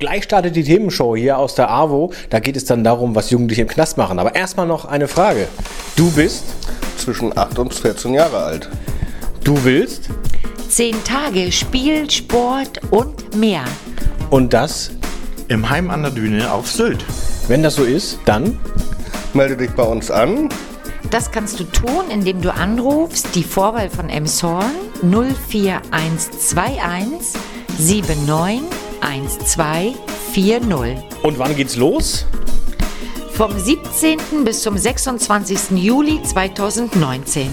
[0.00, 2.12] Gleich startet die Themenshow hier aus der AWO.
[2.28, 4.18] Da geht es dann darum, was Jugendliche im Knast machen.
[4.18, 5.46] Aber erstmal noch eine Frage.
[5.94, 6.42] Du bist?
[6.96, 8.68] Zwischen 8 und 14 Jahre alt.
[9.44, 10.08] Du willst?
[10.68, 13.62] Zehn Tage Spiel, Sport und mehr.
[14.30, 14.90] Und das?
[15.46, 17.04] Im Heim an der Düne auf Sylt.
[17.46, 18.58] Wenn das so ist, dann?
[19.32, 20.48] Melde dich bei uns an.
[21.12, 24.72] Das kannst du tun, indem du anrufst die Vorwahl von Emshorn
[25.48, 27.40] 04121
[29.04, 30.96] 791240.
[31.22, 32.26] Und wann geht's los?
[33.32, 34.44] Vom 17.
[34.44, 35.70] bis zum 26.
[35.72, 37.48] Juli 2019.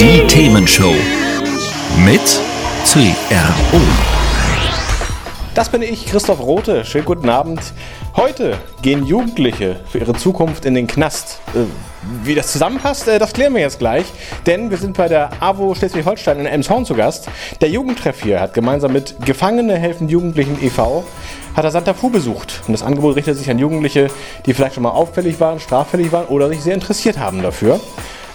[0.00, 0.94] Die Themenshow.
[2.04, 2.40] Mit
[2.84, 4.13] CRO.
[5.54, 6.84] Das bin ich, Christoph Rote.
[6.84, 7.60] Schönen guten Abend.
[8.16, 11.38] Heute gehen Jugendliche für ihre Zukunft in den Knast.
[11.54, 11.60] Äh,
[12.24, 14.04] Wie das zusammenpasst, äh, das klären wir jetzt gleich.
[14.46, 17.28] Denn wir sind bei der AWO Schleswig-Holstein in Elmshorn zu Gast.
[17.60, 21.04] Der Jugendtreff hier hat gemeinsam mit Gefangene helfen Jugendlichen e.V.
[21.54, 22.62] hat er Santa Fu besucht.
[22.66, 24.08] Und das Angebot richtet sich an Jugendliche,
[24.46, 27.78] die vielleicht schon mal auffällig waren, straffällig waren oder sich sehr interessiert haben dafür.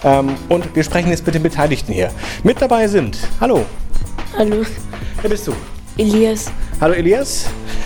[0.04, 2.10] Ähm, Und wir sprechen jetzt mit den Beteiligten hier.
[2.44, 3.66] Mit dabei sind, hallo,
[4.38, 4.64] Hallo,
[5.20, 5.52] wer bist du?
[6.00, 6.50] Elias.
[6.80, 7.44] Hallo Elias.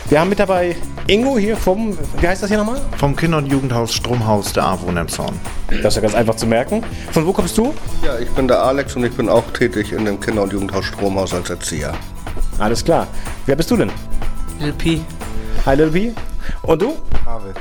[0.08, 0.76] Wir haben mit dabei
[1.08, 2.80] Ingo hier vom, wie heißt das hier nochmal?
[2.96, 5.34] Vom Kinder- und Jugendhaus Stromhaus der AWO in Emshorn.
[5.82, 6.84] Das ist ja ganz einfach zu merken.
[7.10, 7.74] Von wo kommst du?
[8.04, 10.84] Ja, ich bin der Alex und ich bin auch tätig in dem Kinder- und Jugendhaus
[10.84, 11.92] Stromhaus als Erzieher.
[12.60, 13.08] Alles klar.
[13.46, 13.90] Wer bist du denn?
[14.60, 15.00] LP.
[15.66, 16.12] Hi Little P.
[16.62, 16.94] Und du?
[17.24, 17.52] Pavel.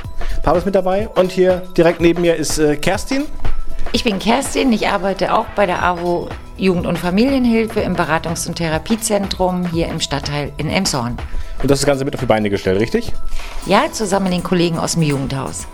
[0.44, 1.08] Pavel ist mit dabei.
[1.16, 3.24] Und hier direkt neben mir ist äh, Kerstin.
[3.90, 8.56] Ich bin Kerstin, ich arbeite auch bei der AWO Jugend- und Familienhilfe im Beratungs- und
[8.56, 11.16] Therapiezentrum hier im Stadtteil in Emshorn.
[11.60, 13.12] Und das Ganze mit auf die Beine gestellt, richtig?
[13.66, 15.66] Ja, zusammen mit den Kollegen aus dem Jugendhaus.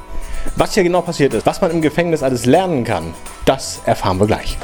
[0.56, 3.14] Was hier genau passiert ist, was man im Gefängnis alles lernen kann,
[3.44, 4.56] das erfahren wir gleich.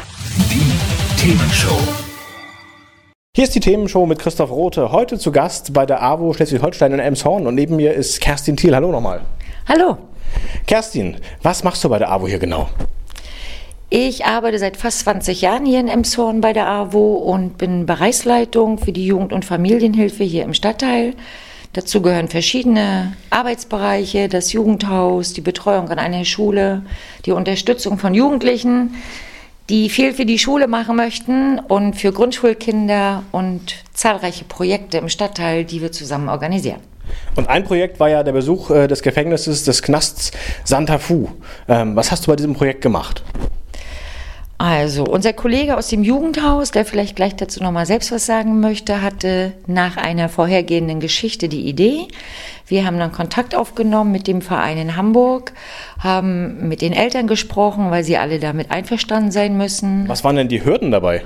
[0.51, 0.73] Die
[1.21, 1.79] Themenshow.
[3.35, 4.93] Hier ist die Themenshow mit Christoph Rote.
[4.93, 7.47] Heute zu Gast bei der AWO Schleswig-Holstein in Elmshorn.
[7.47, 8.75] Und neben mir ist Kerstin Thiel.
[8.75, 9.21] Hallo nochmal.
[9.69, 9.99] Hallo,
[10.67, 12.69] Kerstin, was machst du bei der AWO hier genau?
[13.89, 18.79] Ich arbeite seit fast 20 Jahren hier in Emshorn bei der AWO und bin Bereichsleitung
[18.79, 21.15] für die Jugend- und Familienhilfe hier im Stadtteil.
[21.73, 26.83] Dazu gehören verschiedene Arbeitsbereiche, das Jugendhaus, die Betreuung an einer Schule,
[27.27, 28.95] die Unterstützung von Jugendlichen,
[29.69, 35.65] die viel für die Schule machen möchten und für Grundschulkinder und zahlreiche Projekte im Stadtteil,
[35.65, 36.81] die wir zusammen organisieren.
[37.37, 40.33] Und ein Projekt war ja der Besuch äh, des Gefängnisses des Knasts
[40.65, 41.29] Santa Fu.
[41.69, 43.23] Ähm, was hast du bei diesem Projekt gemacht?
[44.59, 49.03] Also, unser Kollege aus dem Jugendhaus, der vielleicht gleich dazu nochmal selbst was sagen möchte,
[49.03, 52.09] hatte nach einer vorhergehenden Geschichte die Idee.
[52.67, 55.53] Wir haben dann Kontakt aufgenommen mit dem Verein in Hamburg,
[55.99, 60.09] haben mit den Eltern gesprochen, weil sie alle damit einverstanden sein müssen.
[60.09, 61.23] Was waren denn die Hürden dabei?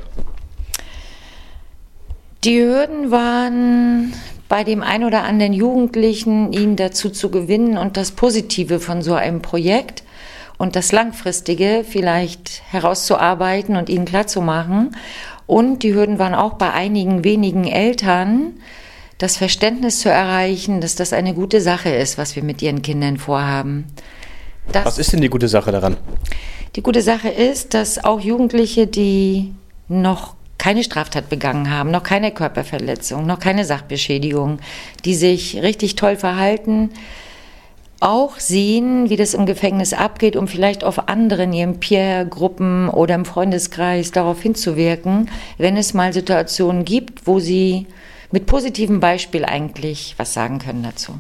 [2.42, 4.12] Die Hürden waren
[4.48, 9.14] bei dem ein oder anderen Jugendlichen, ihn dazu zu gewinnen und das Positive von so
[9.14, 10.02] einem Projekt
[10.60, 14.94] und das Langfristige vielleicht herauszuarbeiten und ihnen klarzumachen.
[15.47, 18.53] Und die Hürden waren auch bei einigen wenigen Eltern,
[19.16, 23.16] das Verständnis zu erreichen, dass das eine gute Sache ist, was wir mit ihren Kindern
[23.16, 23.87] vorhaben.
[24.70, 25.97] Das Was ist denn die gute Sache daran?
[26.76, 29.54] die gute Sache ist, dass auch Jugendliche, die
[29.88, 34.59] noch keine Straftat begangen haben, noch keine Körperverletzung, noch keine Sachbeschädigung,
[35.06, 36.91] die sich richtig toll verhalten,
[38.00, 43.15] auch sehen, wie das im Gefängnis abgeht, um vielleicht auf andere in ihren Peer-Gruppen oder
[43.15, 47.87] im Freundeskreis darauf hinzuwirken, wenn es mal Situationen gibt, wo sie
[48.32, 51.14] mit positivem Beispiel eigentlich was sagen können dazu.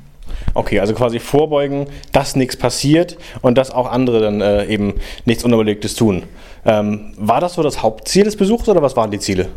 [0.54, 4.94] Okay, also quasi vorbeugen, dass nichts passiert und dass auch andere dann äh, eben
[5.26, 6.22] nichts Unüberlegtes tun.
[6.64, 9.48] Ähm, war das so das Hauptziel des Besuchs oder was waren die Ziele?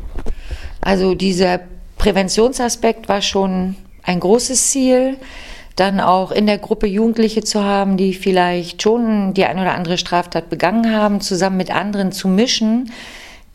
[0.82, 1.62] Also dieser
[1.98, 5.18] Präventionsaspekt war schon ein großes Ziel.
[5.76, 9.98] Dann auch in der Gruppe Jugendliche zu haben, die vielleicht schon die ein oder andere
[9.98, 12.92] Straftat begangen haben, zusammen mit anderen zu mischen,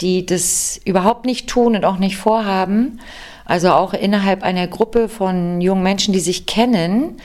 [0.00, 3.00] die das überhaupt nicht tun und auch nicht vorhaben.
[3.44, 7.18] Also auch innerhalb einer Gruppe von jungen Menschen, die sich kennen,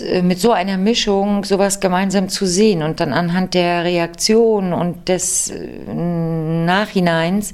[0.00, 5.08] äh, mit so einer Mischung sowas gemeinsam zu sehen und dann anhand der Reaktion und
[5.08, 7.52] des äh, Nachhineins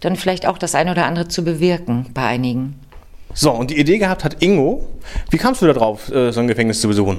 [0.00, 2.78] dann vielleicht auch das eine oder andere zu bewirken bei einigen.
[3.32, 4.86] So, und die Idee gehabt hat Ingo.
[5.30, 7.18] Wie kamst du da drauf, äh, so ein Gefängnis zu besuchen?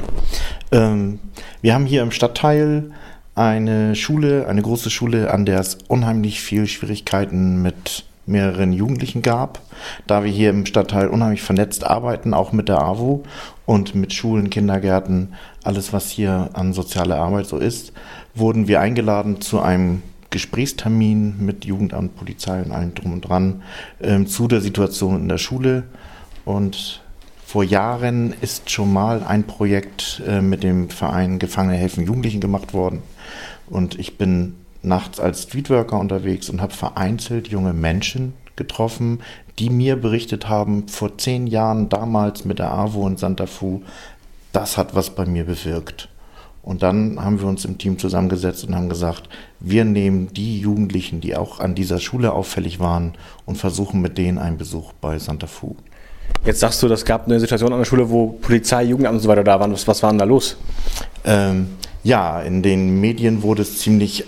[0.72, 1.20] Ähm,
[1.62, 2.92] wir haben hier im Stadtteil
[3.36, 9.62] eine Schule, eine große Schule, an der es unheimlich viel Schwierigkeiten mit mehreren Jugendlichen gab.
[10.06, 13.24] Da wir hier im Stadtteil unheimlich vernetzt arbeiten, auch mit der AWO
[13.66, 17.94] und mit Schulen, Kindergärten, alles was hier an sozialer Arbeit so ist,
[18.36, 23.62] wurden wir eingeladen zu einem Gesprächstermin mit Jugendamt, Polizei und allem drum und dran
[24.02, 25.84] ähm, zu der Situation in der Schule.
[26.46, 27.02] Und
[27.46, 32.74] vor Jahren ist schon mal ein Projekt äh, mit dem Verein Gefangene helfen Jugendlichen gemacht
[32.74, 33.04] worden.
[33.70, 39.20] Und ich bin nachts als Streetworker unterwegs und habe vereinzelt junge Menschen getroffen,
[39.60, 43.82] die mir berichtet haben, vor zehn Jahren damals mit der AWO in Santa Fu,
[44.54, 46.10] das hat was bei mir bewirkt.
[46.64, 49.30] Und dann haben wir uns im Team zusammengesetzt und haben gesagt,
[49.60, 53.14] wir nehmen die Jugendlichen, die auch an dieser Schule auffällig waren
[53.46, 55.76] und versuchen mit denen einen Besuch bei Santa Fu.
[56.46, 59.30] Jetzt sagst du, das gab eine Situation an der Schule, wo Polizei, Jugendamt und so
[59.30, 59.72] weiter da waren.
[59.72, 60.58] Was, was war denn da los?
[61.24, 61.70] Ähm,
[62.04, 64.26] ja, in den Medien wurde es ziemlich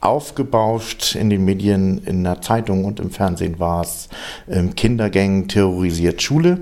[0.00, 1.14] aufgebauscht.
[1.14, 4.08] In den Medien, in der Zeitung und im Fernsehen war es
[4.48, 6.60] ähm, Kindergängen terrorisiert Schule.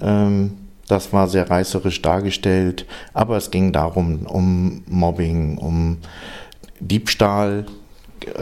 [0.00, 0.56] Ähm,
[0.90, 5.98] das war sehr reißerisch dargestellt, aber es ging darum, um Mobbing, um
[6.80, 7.66] Diebstahl,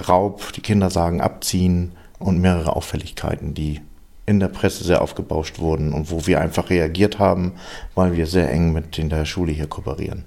[0.09, 3.81] Raub, die Kinder sagen abziehen und mehrere Auffälligkeiten, die
[4.27, 7.53] in der Presse sehr aufgebauscht wurden und wo wir einfach reagiert haben,
[7.95, 10.27] weil wir sehr eng mit der Schule hier kooperieren.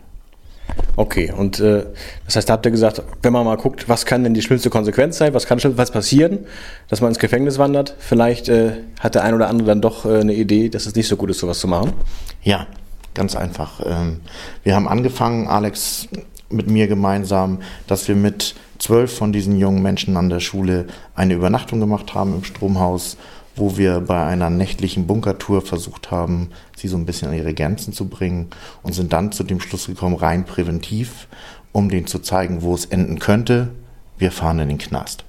[0.96, 1.86] Okay, und äh,
[2.26, 4.70] das heißt, da habt ihr gesagt, wenn man mal guckt, was kann denn die schlimmste
[4.70, 6.40] Konsequenz sein, was kann was passieren,
[6.90, 10.20] dass man ins Gefängnis wandert, vielleicht äh, hat der ein oder andere dann doch äh,
[10.20, 11.94] eine Idee, dass es nicht so gut ist, sowas zu machen?
[12.44, 12.68] Ja,
[13.14, 13.82] ganz einfach.
[13.86, 14.20] Ähm,
[14.64, 16.08] wir haben angefangen, Alex
[16.50, 21.34] mit mir gemeinsam, dass wir mit zwölf von diesen jungen Menschen an der Schule eine
[21.36, 23.18] Übernachtung gemacht haben im Stromhaus
[23.56, 27.94] wo wir bei einer nächtlichen Bunkertour versucht haben, sie so ein bisschen an ihre Grenzen
[27.94, 28.48] zu bringen
[28.84, 31.28] und sind dann zu dem Schluss gekommen, rein präventiv,
[31.72, 33.70] um denen zu zeigen, wo es enden könnte.
[34.18, 35.26] Wir fahren in den Knast.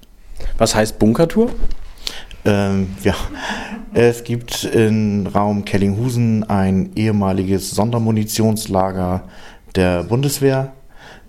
[0.58, 1.50] Was heißt Bunkertour?
[2.44, 3.14] Ähm, ja,
[3.94, 9.22] es gibt in Raum Kellinghusen ein ehemaliges Sondermunitionslager
[9.76, 10.72] der Bundeswehr.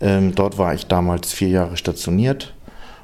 [0.01, 2.53] Ähm, dort war ich damals vier Jahre stationiert.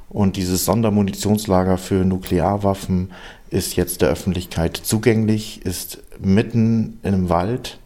[0.09, 3.11] Und dieses Sondermunitionslager für Nuklearwaffen
[3.49, 7.79] ist jetzt der Öffentlichkeit zugänglich, ist mitten in einem Wald,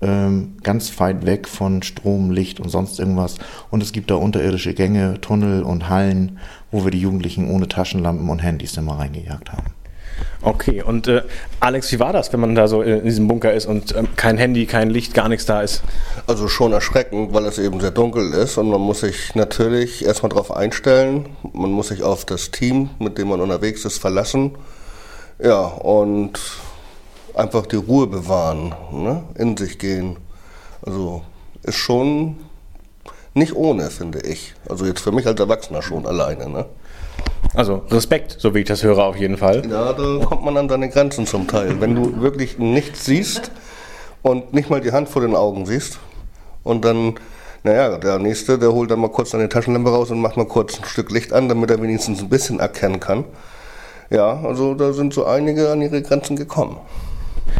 [0.00, 3.36] ähm, ganz weit weg von Strom, Licht und sonst irgendwas.
[3.70, 6.38] Und es gibt da unterirdische Gänge, Tunnel und Hallen,
[6.70, 9.74] wo wir die Jugendlichen ohne Taschenlampen und Handys immer reingejagt haben.
[10.42, 11.22] Okay, und äh,
[11.60, 14.36] Alex, wie war das, wenn man da so in diesem Bunker ist und ähm, kein
[14.36, 15.82] Handy, kein Licht, gar nichts da ist?
[16.26, 20.28] Also schon erschreckend, weil es eben sehr dunkel ist und man muss sich natürlich erstmal
[20.28, 21.30] darauf einstellen.
[21.52, 24.52] Man muss sich auf das Team, mit dem man unterwegs ist, verlassen.
[25.38, 26.38] Ja, und
[27.34, 29.24] einfach die Ruhe bewahren, ne?
[29.36, 30.16] in sich gehen.
[30.82, 31.22] Also
[31.62, 32.36] ist schon
[33.34, 34.54] nicht ohne, finde ich.
[34.68, 36.48] Also jetzt für mich als Erwachsener schon alleine.
[36.48, 36.66] Ne?
[37.54, 39.68] Also Respekt, so wie ich das höre, auf jeden Fall.
[39.68, 41.80] Ja, da kommt man an seine Grenzen zum Teil.
[41.80, 43.50] Wenn du wirklich nichts siehst
[44.22, 45.98] und nicht mal die Hand vor den Augen siehst
[46.62, 47.14] und dann,
[47.64, 50.78] naja, der Nächste, der holt dann mal kurz seine Taschenlampe raus und macht mal kurz
[50.78, 53.24] ein Stück Licht an, damit er wenigstens ein bisschen erkennen kann.
[54.10, 56.78] Ja, also da sind so einige an ihre Grenzen gekommen.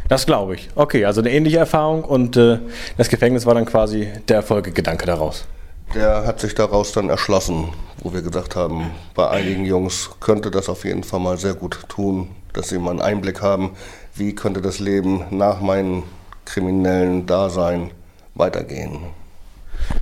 [0.08, 0.68] Das glaube ich.
[0.74, 2.58] Okay, also eine ähnliche Erfahrung und äh,
[2.96, 5.46] das Gefängnis war dann quasi der Erfolgegedanke daraus.
[5.94, 7.68] Der hat sich daraus dann erschlossen,
[8.02, 11.84] wo wir gesagt haben, bei einigen Jungs könnte das auf jeden Fall mal sehr gut
[11.88, 13.70] tun, dass sie mal einen Einblick haben,
[14.14, 16.02] wie könnte das Leben nach meinem
[16.44, 17.90] kriminellen Dasein
[18.34, 18.98] weitergehen.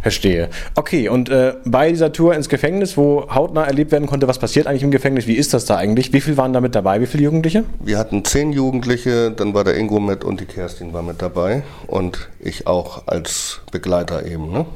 [0.02, 0.48] Verstehe.
[0.74, 4.66] Okay, und äh, bei dieser Tour ins Gefängnis, wo hautnah erlebt werden konnte, was passiert
[4.66, 5.26] eigentlich im Gefängnis?
[5.26, 6.12] Wie ist das da eigentlich?
[6.12, 7.00] Wie viele waren da mit dabei?
[7.00, 7.64] Wie viele Jugendliche?
[7.80, 11.62] Wir hatten zehn Jugendliche, dann war der Ingo mit und die Kerstin war mit dabei
[11.86, 14.52] und ich auch als Begleiter eben.
[14.52, 14.66] Ne?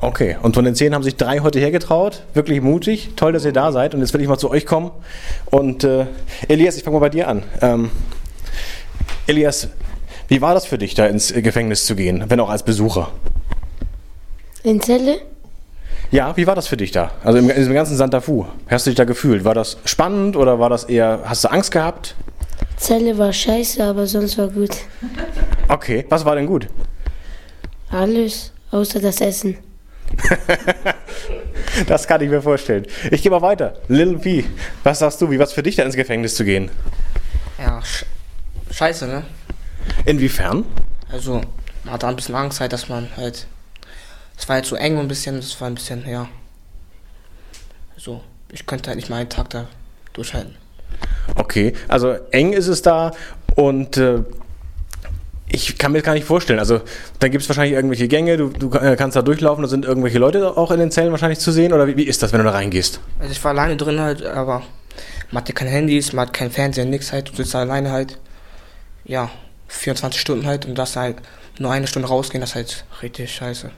[0.00, 2.22] Okay, und von den zehn haben sich drei heute hergetraut.
[2.34, 3.10] Wirklich mutig.
[3.16, 3.94] Toll, dass ihr da seid.
[3.94, 4.90] Und jetzt will ich mal zu euch kommen.
[5.46, 6.06] Und äh,
[6.48, 7.42] Elias, ich fange mal bei dir an.
[7.62, 7.90] Ähm,
[9.26, 9.68] Elias,
[10.28, 13.10] wie war das für dich, da ins Gefängnis zu gehen, wenn auch als Besucher?
[14.66, 15.20] In Zelle?
[16.10, 17.12] Ja, wie war das für dich da?
[17.22, 18.46] Also in diesem ganzen Santa Fu.
[18.68, 19.44] Hast du dich da gefühlt?
[19.44, 22.16] War das spannend oder war das eher, hast du Angst gehabt?
[22.76, 24.70] Zelle war scheiße, aber sonst war gut.
[25.68, 26.66] Okay, was war denn gut?
[27.90, 29.56] Alles, außer das Essen.
[31.86, 32.86] das kann ich mir vorstellen.
[33.12, 33.74] Ich gehe mal weiter.
[33.86, 34.46] Lil P,
[34.82, 36.72] was sagst du, wie war es für dich da ins Gefängnis zu gehen?
[37.56, 38.04] Ja, sch
[38.72, 39.22] scheiße, ne?
[40.06, 40.64] Inwiefern?
[41.08, 41.40] Also,
[41.84, 43.46] man hat da ein bisschen Angst halt, dass man halt.
[44.38, 46.28] Es war halt so eng und ein bisschen, das war ein bisschen, ja.
[47.96, 49.68] So, ich könnte halt nicht mal einen Tag da
[50.12, 50.56] durchhalten.
[51.34, 53.12] Okay, also eng ist es da
[53.56, 54.22] Und äh,
[55.48, 56.58] ich kann mir das gar nicht vorstellen.
[56.58, 56.80] Also,
[57.18, 60.18] dann gibt es wahrscheinlich irgendwelche Gänge, du, du äh, kannst da durchlaufen, da sind irgendwelche
[60.18, 61.72] Leute auch in den Zellen wahrscheinlich zu sehen.
[61.72, 63.00] Oder wie, wie ist das, wenn du da reingehst?
[63.18, 64.62] Also ich war alleine drin halt, aber
[65.30, 67.90] man hat ja keine Handys, man hat kein Fernsehen, nix halt, du sitzt da alleine
[67.90, 68.18] halt.
[69.04, 69.30] Ja,
[69.68, 71.16] 24 Stunden halt und das halt
[71.58, 73.70] nur eine Stunde rausgehen, das ist halt richtig scheiße.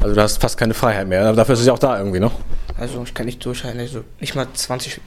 [0.00, 1.26] Also, du hast fast keine Freiheit mehr.
[1.26, 2.32] Aber dafür ist es ja auch da irgendwie noch.
[2.78, 5.00] Also ich kann nicht durchhalten, also nicht mal 20,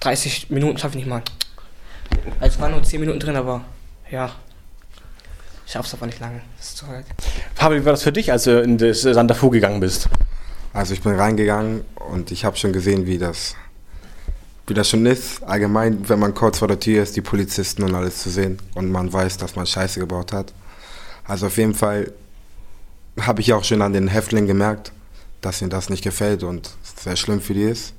[0.00, 1.22] 30 Minuten schaffe ich nicht mal.
[2.40, 3.64] Also es waren nur 10 Minuten drin, aber
[4.10, 4.32] ja.
[5.64, 6.42] Ich schaff's aber nicht lange.
[6.58, 7.06] Das ist zu weit.
[7.54, 10.08] Fabi, wie war das für dich, als du in das Santa Fu gegangen bist?
[10.72, 13.54] Also ich bin reingegangen und ich habe schon gesehen, wie das,
[14.66, 15.42] wie das schon ist.
[15.44, 18.90] Allgemein, wenn man kurz vor der Tür ist, die Polizisten und alles zu sehen und
[18.90, 20.52] man weiß, dass man Scheiße gebaut hat.
[21.24, 22.12] Also auf jeden Fall
[23.20, 24.92] habe ich auch schon an den Häftlingen gemerkt,
[25.40, 27.94] dass ihnen das nicht gefällt und sehr schlimm für die ist.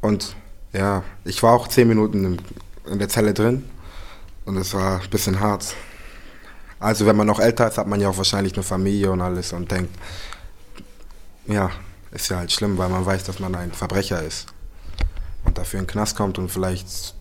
[0.00, 0.36] Und
[0.72, 2.38] ja, ich war auch zehn Minuten
[2.86, 3.68] in, der Zelle drin
[4.44, 5.74] und es war ein bisschen hart.
[6.78, 9.52] Also wenn man noch älter ist, hat man ja auch wahrscheinlich eine Familie und alles
[9.52, 9.94] und denkt,
[11.46, 11.70] ja,
[12.12, 14.46] ist ja halt schlimm, weil man weiß, dass man ein Verbrecher ist
[15.44, 17.14] und dafür in den Knast kommt und vielleicht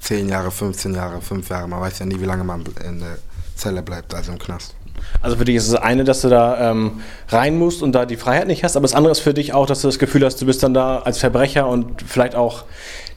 [0.00, 3.18] 10 Jahre, 15 Jahre, 5 Jahre, man weiß ja nie, wie lange man in der
[3.56, 4.74] Zelle bleibt, also im Knast.
[5.22, 8.16] Also für dich ist das eine, dass du da ähm, rein musst und da die
[8.16, 10.40] Freiheit nicht hast, aber das andere ist für dich auch, dass du das Gefühl hast,
[10.40, 12.64] du bist dann da als Verbrecher und vielleicht auch,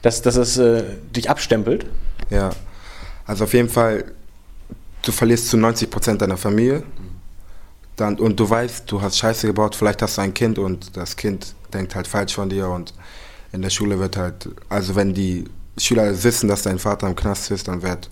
[0.02, 1.86] dass, dass es äh, dich abstempelt.
[2.30, 2.50] Ja,
[3.26, 4.04] also auf jeden Fall,
[5.02, 6.82] du verlierst zu 90 Prozent deiner Familie.
[7.96, 11.16] Dann, und du weißt, du hast Scheiße gebaut, vielleicht hast du ein Kind und das
[11.16, 12.92] Kind denkt halt falsch von dir und
[13.52, 15.44] in der Schule wird halt, also wenn die
[15.78, 18.10] Schüler wissen, dass dein Vater im Knast ist, dann wird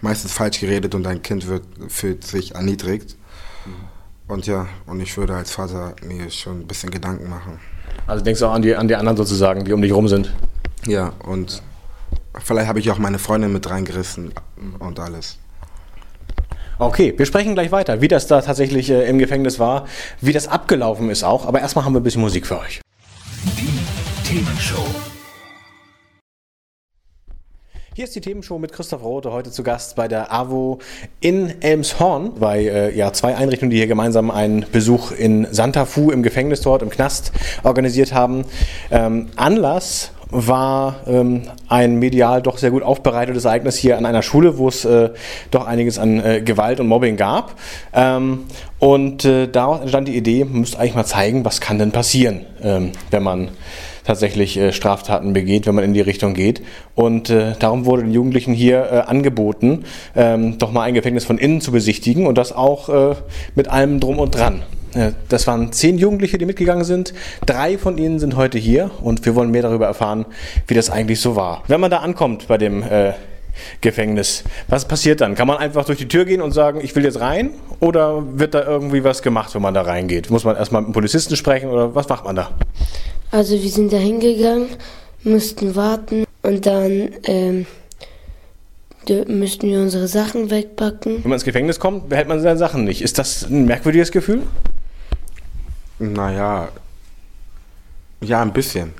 [0.00, 3.16] meistens falsch geredet und dein Kind wird, fühlt sich erniedrigt.
[4.28, 7.58] Und ja, und ich würde als Vater mir schon ein bisschen Gedanken machen.
[8.06, 10.32] Also denkst du auch an die, an die anderen sozusagen, die um dich rum sind.
[10.86, 11.62] Ja, und
[12.38, 14.32] vielleicht habe ich auch meine Freundin mit reingerissen
[14.78, 15.38] und alles.
[16.78, 19.86] Okay, wir sprechen gleich weiter, wie das da tatsächlich äh, im Gefängnis war,
[20.20, 21.46] wie das abgelaufen ist auch.
[21.46, 22.80] Aber erstmal haben wir ein bisschen Musik für euch.
[23.56, 23.80] Die
[24.24, 24.84] Themenshow.
[27.98, 30.78] Hier ist die Themenshow mit Christoph Rote, heute zu Gast bei der AWO
[31.18, 36.12] in Elmshorn, bei äh, ja, zwei Einrichtungen, die hier gemeinsam einen Besuch in Santa Fu
[36.12, 37.32] im Gefängnis dort, im Knast,
[37.64, 38.44] organisiert haben.
[38.92, 44.58] Ähm, Anlass war ähm, ein medial doch sehr gut aufbereitetes Ereignis hier an einer Schule,
[44.58, 45.10] wo es äh,
[45.50, 47.56] doch einiges an äh, Gewalt und Mobbing gab.
[47.92, 48.44] Ähm,
[48.78, 52.46] und äh, daraus entstand die Idee, man müsste eigentlich mal zeigen, was kann denn passieren,
[52.62, 53.48] ähm, wenn man
[54.08, 56.62] tatsächlich äh, Straftaten begeht, wenn man in die Richtung geht.
[56.94, 59.84] Und äh, darum wurde den Jugendlichen hier äh, angeboten,
[60.16, 63.14] ähm, doch mal ein Gefängnis von innen zu besichtigen und das auch äh,
[63.54, 64.62] mit allem drum und dran.
[64.94, 67.12] Äh, Das waren zehn Jugendliche, die mitgegangen sind.
[67.44, 70.24] Drei von ihnen sind heute hier und wir wollen mehr darüber erfahren,
[70.66, 71.62] wie das eigentlich so war.
[71.68, 73.12] Wenn man da ankommt bei dem äh,
[73.82, 75.34] Gefängnis, was passiert dann?
[75.34, 77.50] Kann man einfach durch die Tür gehen und sagen, ich will jetzt rein?
[77.80, 80.30] Oder wird da irgendwie was gemacht, wenn man da reingeht?
[80.30, 82.52] Muss man erstmal mit dem Polizisten sprechen oder was macht man da?
[83.30, 84.68] Also wir sind da hingegangen,
[85.22, 87.66] mussten warten und dann ähm,
[89.26, 91.16] müssten wir unsere Sachen wegpacken.
[91.16, 93.02] Wenn man ins Gefängnis kommt, behält man seine Sachen nicht.
[93.02, 94.42] Ist das ein merkwürdiges Gefühl?
[95.98, 96.68] Naja,
[98.20, 98.92] ja, ein bisschen.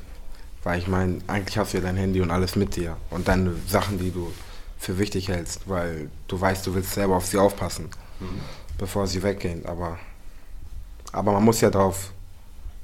[0.65, 2.97] Weil ich meine, eigentlich hast du ja dein Handy und alles mit dir.
[3.11, 4.33] Und deine Sachen, die du
[4.79, 7.89] für wichtig hältst, weil du weißt, du willst selber auf sie aufpassen,
[8.77, 9.65] bevor sie weggehen.
[9.67, 9.99] Aber,
[11.13, 12.13] aber man muss ja drauf,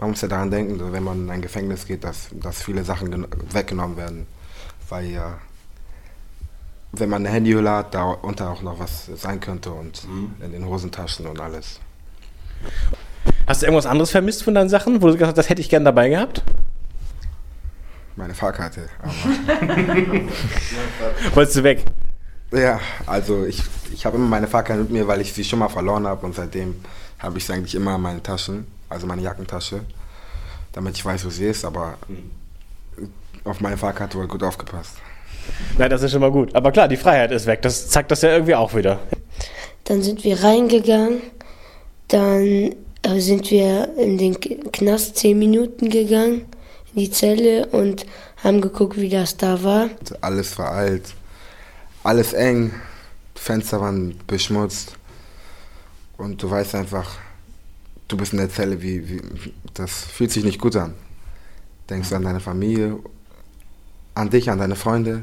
[0.04, 3.10] man muss ja daran denken, wenn man in ein Gefängnis geht, dass, dass viele Sachen
[3.10, 4.26] gen- weggenommen werden.
[4.90, 5.38] Weil ja,
[6.92, 10.02] wenn man eine Handyhülle hat, darunter auch noch was sein könnte und
[10.44, 11.80] in den Hosentaschen und alles.
[13.46, 15.70] Hast du irgendwas anderes vermisst von deinen Sachen, wo du gesagt hast, das hätte ich
[15.70, 16.42] gern dabei gehabt?
[18.16, 18.90] Meine Fahrkarte.
[19.02, 19.12] Aber
[21.34, 21.82] Wolltest du weg?
[22.52, 25.68] Ja, also ich, ich habe immer meine Fahrkarte mit mir, weil ich sie schon mal
[25.70, 26.74] verloren habe und seitdem
[27.18, 29.80] habe ich sie eigentlich immer in meinen Taschen, also meine Jackentasche,
[30.72, 31.98] damit ich weiß, wo sie ist, aber
[33.44, 34.96] auf meine Fahrkarte wurde gut aufgepasst.
[35.76, 36.54] Nein, das ist schon mal gut.
[36.54, 37.60] Aber klar, die Freiheit ist weg.
[37.62, 39.00] Das zeigt das ja irgendwie auch wieder.
[39.84, 41.20] Dann sind wir reingegangen,
[42.08, 46.46] dann äh, sind wir in den Knast zehn Minuten gegangen,
[46.94, 48.06] in die Zelle und
[48.42, 49.90] haben geguckt, wie das da war.
[50.22, 51.02] Alles war alt,
[52.02, 52.72] alles eng,
[53.34, 54.94] Fenster waren beschmutzt
[56.16, 57.18] und du weißt einfach,
[58.08, 59.22] du bist in der Zelle, wie, wie
[59.74, 60.94] das fühlt sich nicht gut an.
[61.88, 62.98] Denkst du an deine Familie,
[64.14, 65.22] an dich, an deine Freunde,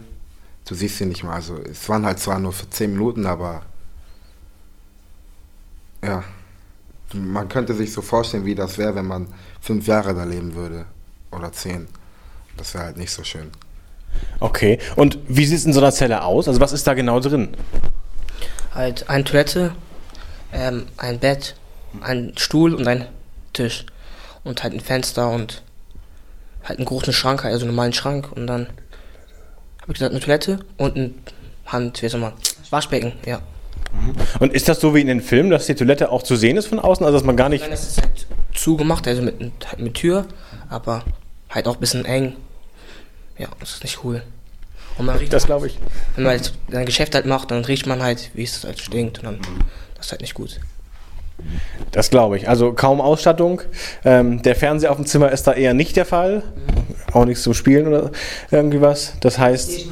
[0.65, 1.35] du siehst sie nicht mal.
[1.35, 3.63] Also es waren halt zwar nur für zehn Minuten, aber
[6.03, 6.23] ja,
[7.13, 9.27] man könnte sich so vorstellen, wie das wäre, wenn man
[9.59, 10.85] fünf Jahre da leben würde
[11.31, 11.88] oder zehn.
[12.57, 13.50] Das wäre halt nicht so schön.
[14.39, 14.79] Okay.
[14.95, 16.47] Und wie sieht es in so einer Zelle aus?
[16.47, 17.55] Also was ist da genau drin?
[18.73, 19.73] Halt eine Toilette,
[20.53, 21.55] ähm, ein Bett,
[22.01, 23.07] ein Stuhl und ein
[23.53, 23.86] Tisch.
[24.43, 25.62] Und halt ein Fenster und
[26.63, 28.31] halt einen großen Schrank, also einen normalen Schrank.
[28.31, 28.67] Und dann
[29.81, 31.15] habe ich gesagt, eine Toilette und ein
[31.65, 32.33] Hand, wie soll man,
[32.69, 33.41] Waschbecken, ja.
[34.39, 36.67] Und ist das so wie in den Filmen, dass die Toilette auch zu sehen ist
[36.67, 37.05] von außen?
[37.05, 37.62] Also dass man gar nicht...
[37.62, 39.36] Nein, das ist halt zugemacht, also mit,
[39.67, 40.25] halt mit Tür,
[40.69, 41.03] aber
[41.50, 42.36] halt auch ein bisschen eng.
[43.38, 44.24] Ja, das ist nicht cool.
[44.98, 45.77] Und man riecht Das halt- glaube ich.
[46.15, 49.19] Wenn man halt sein Geschäft halt macht, dann riecht man halt, wie es halt stinkt.
[49.19, 49.39] Und dann,
[49.95, 50.60] das ist halt nicht gut.
[51.91, 52.48] Das glaube ich.
[52.48, 53.62] Also kaum Ausstattung.
[54.05, 56.43] Ähm, der Fernseher auf dem Zimmer ist da eher nicht der Fall.
[57.12, 58.12] Auch nichts zum Spielen oder
[58.50, 59.13] irgendwie was.
[59.19, 59.88] Das heißt,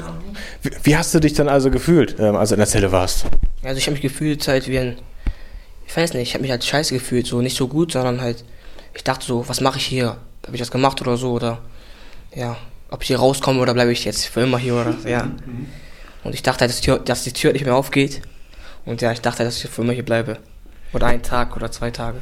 [0.62, 3.26] wie, wie hast du dich dann also gefühlt, ähm, als du in der Zelle warst?
[3.62, 4.96] Also ich habe mich gefühlt halt wie ein,
[5.86, 8.44] ich weiß nicht, ich habe mich halt scheiße gefühlt, so nicht so gut, sondern halt,
[8.94, 10.16] ich dachte so, was mache ich hier?
[10.46, 11.58] Habe ich das gemacht oder so oder,
[12.34, 12.56] ja,
[12.90, 15.30] ob ich hier rauskomme oder bleibe ich jetzt für immer hier oder, ja.
[16.24, 18.22] Und ich dachte halt, dass die, Tür, dass die Tür nicht mehr aufgeht.
[18.84, 20.38] Und ja, ich dachte, halt, dass ich für immer hier bleibe.
[20.92, 22.20] Oder einen Tag oder zwei Tage.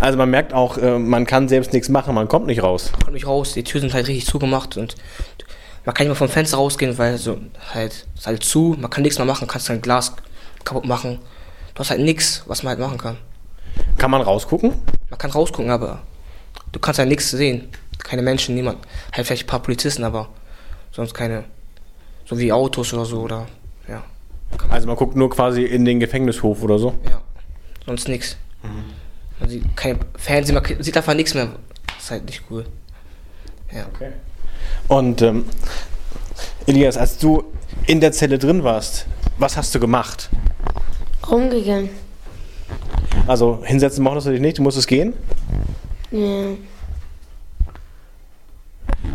[0.00, 2.92] Also man merkt auch, äh, man kann selbst nichts machen, man kommt nicht raus.
[3.02, 4.96] Kommt nicht raus, die Türen sind halt richtig zugemacht und
[5.84, 7.38] man kann nicht mal vom Fenster rausgehen, weil so
[7.72, 10.14] halt, ist halt zu, man kann nichts mehr machen, kannst dein Glas
[10.64, 11.18] kaputt machen.
[11.74, 13.16] Du hast halt nichts, was man halt machen kann.
[13.96, 14.74] Kann man rausgucken?
[15.08, 16.02] Man kann rausgucken, aber
[16.72, 17.68] du kannst halt nichts sehen.
[17.98, 18.78] Keine Menschen, niemand.
[19.12, 20.28] Halt vielleicht ein paar Polizisten, aber
[20.90, 21.44] sonst keine.
[22.24, 23.46] So wie Autos oder so, oder.
[23.88, 24.02] Ja.
[24.68, 26.94] Also man guckt nur quasi in den Gefängnishof oder so.
[27.08, 27.20] Ja.
[27.86, 28.36] Sonst nichts.
[29.38, 31.48] Man sieht kein Fernsehen, man sieht einfach nichts mehr.
[31.86, 32.66] Das ist halt nicht cool.
[33.72, 33.86] Ja.
[34.88, 35.44] Und ähm,
[36.66, 37.44] Elias, als du
[37.86, 39.06] in der Zelle drin warst,
[39.38, 40.28] was hast du gemacht?
[41.28, 41.90] Rumgegangen.
[43.26, 45.14] Also hinsetzen mochtest du dich nicht, du musstest gehen.
[46.10, 46.48] Ja.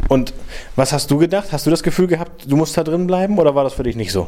[0.08, 0.34] Und
[0.76, 1.52] was hast du gedacht?
[1.52, 3.96] Hast du das Gefühl gehabt, du musst da drin bleiben oder war das für dich
[3.96, 4.28] nicht so?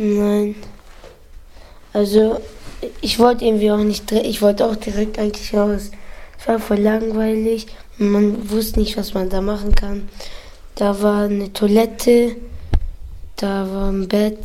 [0.00, 0.54] Nein.
[1.92, 2.40] Also,
[3.00, 5.90] ich wollte irgendwie auch nicht, ich wollte auch direkt eigentlich raus.
[6.38, 7.66] Es war voll langweilig
[8.00, 10.08] man wusste nicht, was man da machen kann.
[10.74, 12.36] Da war eine Toilette,
[13.36, 14.38] da war ein Bett,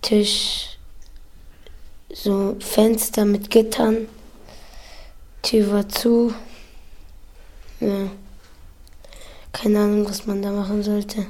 [0.00, 0.76] Tisch,
[2.12, 4.08] so Fenster mit Gittern,
[5.42, 6.34] Tür war zu.
[7.80, 8.10] Ja.
[9.52, 11.26] Keine Ahnung, was man da machen sollte.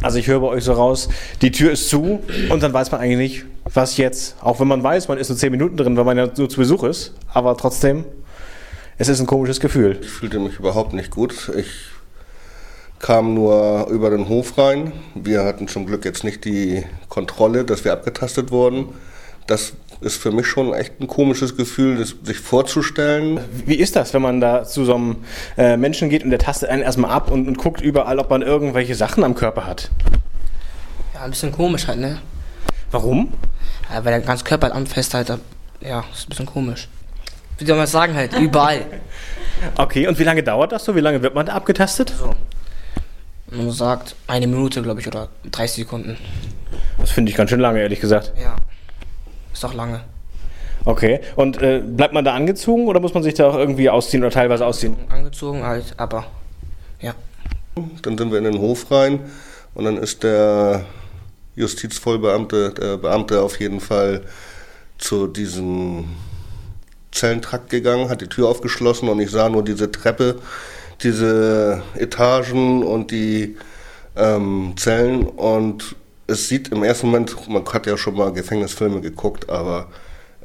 [0.00, 1.08] Also ich höre bei euch so raus,
[1.42, 4.36] die Tür ist zu und dann weiß man eigentlich nicht, was jetzt.
[4.40, 6.56] Auch wenn man weiß, man ist nur 10 Minuten drin, weil man ja nur zu
[6.58, 7.12] Besuch ist.
[7.32, 8.04] Aber trotzdem,
[8.98, 9.98] es ist ein komisches Gefühl.
[10.00, 11.50] Ich fühlte mich überhaupt nicht gut.
[11.56, 11.68] Ich
[12.98, 14.92] kam nur über den Hof rein.
[15.14, 18.88] Wir hatten zum Glück jetzt nicht die Kontrolle, dass wir abgetastet wurden.
[19.46, 23.40] Das ist für mich schon echt ein komisches Gefühl, das sich vorzustellen.
[23.66, 25.16] Wie ist das, wenn man da zu so einem
[25.56, 28.42] äh, Menschen geht und der tastet einen erstmal ab und, und guckt überall, ob man
[28.42, 29.90] irgendwelche Sachen am Körper hat?
[31.14, 32.20] Ja, ein bisschen komisch halt, ne?
[32.90, 33.32] Warum?
[33.90, 35.28] Ja, weil der ganze Körper halt anfasst halt,
[35.80, 36.88] ja, ist ein bisschen komisch.
[37.58, 38.84] Wie soll man das sagen halt, überall.
[39.76, 40.96] Okay, und wie lange dauert das so?
[40.96, 42.12] Wie lange wird man da abgetastet?
[42.18, 42.34] So.
[43.48, 46.16] Man sagt eine Minute, glaube ich, oder 30 Sekunden.
[46.98, 48.32] Das finde ich ganz schön lange, ehrlich gesagt.
[48.42, 48.56] Ja.
[49.52, 50.00] Ist auch lange.
[50.84, 54.22] Okay, und äh, bleibt man da angezogen oder muss man sich da auch irgendwie ausziehen
[54.22, 54.96] oder teilweise ausziehen?
[55.08, 56.26] Angezogen halt, aber
[57.00, 57.14] ja.
[58.02, 59.20] Dann sind wir in den Hof rein
[59.74, 60.84] und dann ist der
[61.54, 64.22] Justizvollbeamte, der Beamte auf jeden Fall
[64.98, 66.08] zu diesem
[67.12, 70.40] Zellentrakt gegangen, hat die Tür aufgeschlossen und ich sah nur diese Treppe,
[71.02, 73.56] diese Etagen und die
[74.16, 75.94] ähm, Zellen und
[76.26, 79.88] es sieht im ersten Moment, man hat ja schon mal Gefängnisfilme geguckt, aber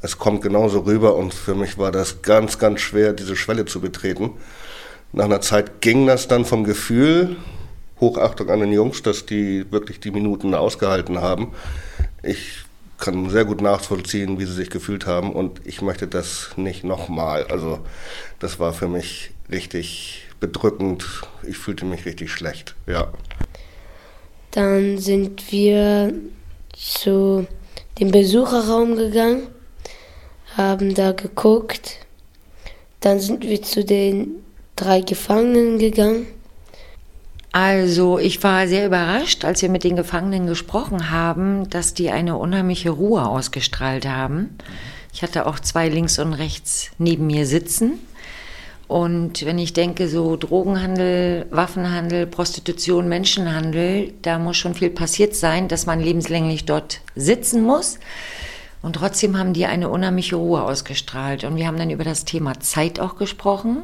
[0.00, 3.80] es kommt genauso rüber und für mich war das ganz, ganz schwer, diese Schwelle zu
[3.80, 4.32] betreten.
[5.12, 7.36] Nach einer Zeit ging das dann vom Gefühl,
[8.00, 11.52] Hochachtung an den Jungs, dass die wirklich die Minuten ausgehalten haben.
[12.22, 12.64] Ich
[12.98, 17.46] kann sehr gut nachvollziehen, wie sie sich gefühlt haben und ich möchte das nicht nochmal.
[17.48, 17.80] Also
[18.38, 21.04] das war für mich richtig bedrückend.
[21.42, 23.12] Ich fühlte mich richtig schlecht, ja.
[24.50, 26.12] Dann sind wir
[26.74, 27.46] zu
[27.98, 29.48] dem Besucherraum gegangen,
[30.56, 31.98] haben da geguckt.
[33.00, 34.42] Dann sind wir zu den
[34.76, 36.26] drei Gefangenen gegangen.
[37.52, 42.36] Also ich war sehr überrascht, als wir mit den Gefangenen gesprochen haben, dass die eine
[42.36, 44.58] unheimliche Ruhe ausgestrahlt haben.
[45.12, 47.98] Ich hatte auch zwei links und rechts neben mir sitzen.
[48.88, 55.68] Und wenn ich denke, so Drogenhandel, Waffenhandel, Prostitution, Menschenhandel, da muss schon viel passiert sein,
[55.68, 57.98] dass man lebenslänglich dort sitzen muss.
[58.80, 61.44] Und trotzdem haben die eine unheimliche Ruhe ausgestrahlt.
[61.44, 63.82] Und wir haben dann über das Thema Zeit auch gesprochen,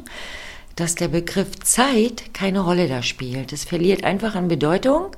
[0.75, 3.53] dass der Begriff Zeit keine Rolle da spielt.
[3.53, 5.11] Es verliert einfach an Bedeutung,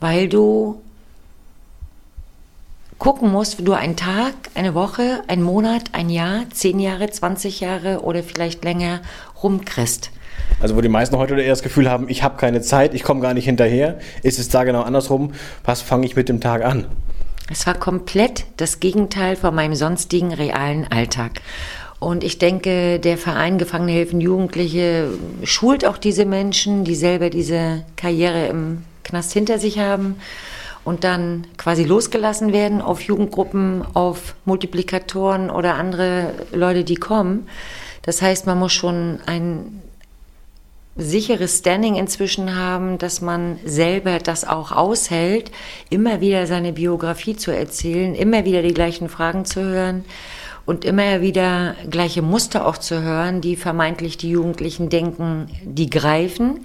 [0.00, 0.82] weil du
[3.04, 7.60] gucken musst, wie du einen Tag, eine Woche, einen Monat, ein Jahr, zehn Jahre, 20
[7.60, 9.02] Jahre oder vielleicht länger
[9.42, 10.10] rumkriegst.
[10.58, 13.20] Also wo die meisten heute eher das Gefühl haben, ich habe keine Zeit, ich komme
[13.20, 15.34] gar nicht hinterher, ist es da genau andersrum.
[15.66, 16.86] Was fange ich mit dem Tag an?
[17.52, 21.42] Es war komplett das Gegenteil von meinem sonstigen realen Alltag.
[21.98, 25.10] Und ich denke, der Verein Gefangene helfen Jugendliche
[25.42, 30.16] schult auch diese Menschen, die selber diese Karriere im Knast hinter sich haben
[30.84, 37.48] und dann quasi losgelassen werden auf Jugendgruppen, auf Multiplikatoren oder andere Leute, die kommen.
[38.02, 39.82] Das heißt, man muss schon ein
[40.96, 45.50] sicheres Standing inzwischen haben, dass man selber das auch aushält,
[45.90, 50.04] immer wieder seine Biografie zu erzählen, immer wieder die gleichen Fragen zu hören
[50.66, 56.64] und immer wieder gleiche Muster auch zu hören, die vermeintlich die Jugendlichen denken, die greifen.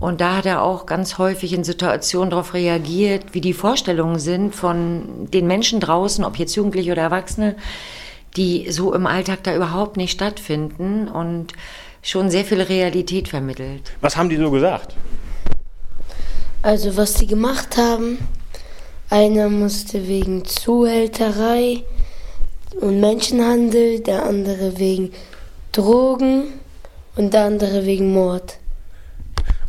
[0.00, 4.54] Und da hat er auch ganz häufig in Situationen darauf reagiert, wie die Vorstellungen sind
[4.54, 7.56] von den Menschen draußen, ob jetzt Jugendliche oder Erwachsene,
[8.36, 11.08] die so im Alltag da überhaupt nicht stattfinden.
[11.08, 11.52] Und
[12.04, 13.92] schon sehr viel Realität vermittelt.
[14.00, 14.94] Was haben die so gesagt?
[16.62, 18.18] Also was sie gemacht haben,
[19.10, 21.82] einer musste wegen Zuhälterei
[22.80, 25.12] und Menschenhandel, der andere wegen
[25.72, 26.44] Drogen
[27.16, 28.58] und der andere wegen Mord.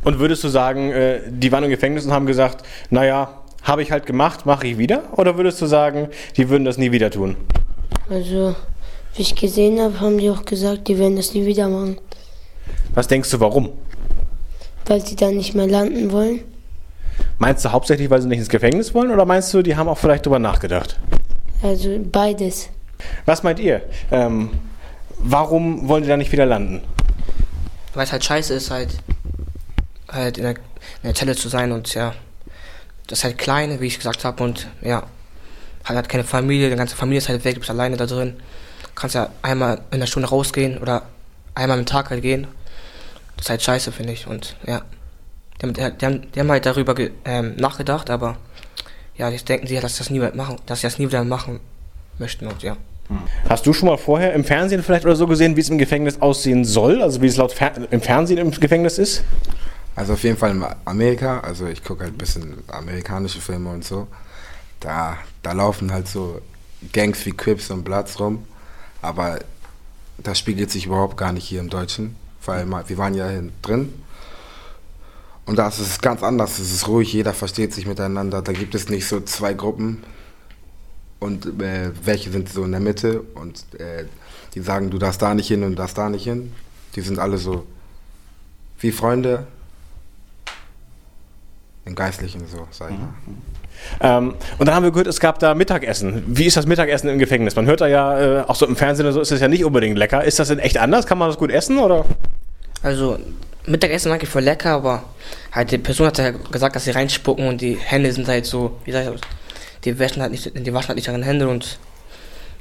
[0.05, 3.91] Und würdest du sagen, äh, die waren im Gefängnis und haben gesagt, naja, habe ich
[3.91, 5.03] halt gemacht, mache ich wieder?
[5.17, 7.35] Oder würdest du sagen, die würden das nie wieder tun?
[8.09, 8.55] Also,
[9.15, 11.97] wie ich gesehen habe, haben die auch gesagt, die werden das nie wieder machen.
[12.93, 13.71] Was denkst du, warum?
[14.85, 16.41] Weil sie da nicht mehr landen wollen.
[17.39, 19.97] Meinst du hauptsächlich, weil sie nicht ins Gefängnis wollen oder meinst du, die haben auch
[19.97, 20.99] vielleicht darüber nachgedacht?
[21.63, 22.69] Also beides.
[23.25, 23.81] Was meint ihr?
[24.11, 24.51] Ähm,
[25.17, 26.81] warum wollen die da nicht wieder landen?
[27.95, 28.89] Weil es halt scheiße ist, halt,
[30.07, 32.13] halt in der, in der Zelle zu sein und ja,
[33.07, 35.03] das ist halt klein, wie ich gesagt habe, und ja,
[35.83, 38.35] hat halt keine Familie, die ganze Familie ist halt weg, du bist alleine da drin.
[38.95, 41.03] Kannst ja einmal in der Stunde rausgehen oder
[41.53, 42.47] einmal am Tag halt gehen.
[43.37, 44.25] Das ist halt scheiße, finde ich.
[44.25, 44.81] Und ja,
[45.61, 48.37] die haben, die haben, die haben halt darüber ähm, nachgedacht, aber
[49.15, 51.59] ja, jetzt denken sie, dass, das nie machen, dass sie das nie wieder machen
[52.17, 52.77] möchten und ja.
[53.47, 56.21] Hast du schon mal vorher im Fernsehen vielleicht oder so gesehen, wie es im Gefängnis
[56.21, 57.03] aussehen soll?
[57.03, 59.23] Also wie es laut Fer im Fernsehen im Gefängnis ist?
[59.95, 61.39] Also auf jeden Fall in Amerika.
[61.39, 64.07] Also ich gucke halt ein bisschen amerikanische Filme und so.
[64.79, 66.41] Da, da laufen halt so
[66.91, 68.45] Gangs wie Crips und Bloods rum.
[69.01, 69.39] Aber
[70.17, 73.29] das spiegelt sich überhaupt gar nicht hier im Deutschen, weil wir waren ja
[73.61, 73.93] drin.
[75.45, 76.59] Und da ist es ganz anders.
[76.59, 78.41] Es ist ruhig, jeder versteht sich miteinander.
[78.41, 80.03] Da gibt es nicht so zwei Gruppen
[81.19, 84.05] und äh, welche sind so in der Mitte und äh,
[84.53, 86.53] die sagen, du darfst da nicht hin und darfst da nicht hin.
[86.95, 87.65] Die sind alle so
[88.79, 89.47] wie Freunde
[91.85, 93.13] im Geistlichen so, sag ich mal.
[93.25, 93.41] Mhm.
[94.01, 96.23] Ähm, und dann haben wir gehört, es gab da Mittagessen.
[96.27, 97.55] Wie ist das Mittagessen im Gefängnis?
[97.55, 99.97] Man hört da ja, äh, auch so im Fernsehen, so ist es ja nicht unbedingt
[99.97, 100.23] lecker.
[100.23, 101.05] Ist das denn echt anders?
[101.05, 102.05] Kann man das gut essen oder?
[102.81, 103.19] Also
[103.65, 105.03] Mittagessen eigentlich voll lecker, aber
[105.51, 108.77] halt die Person hat ja gesagt, dass sie reinspucken und die Hände sind halt so,
[108.85, 109.21] wie sag ich,
[109.83, 111.79] die waschen halt nicht, die waschen halt nicht ihre Hände und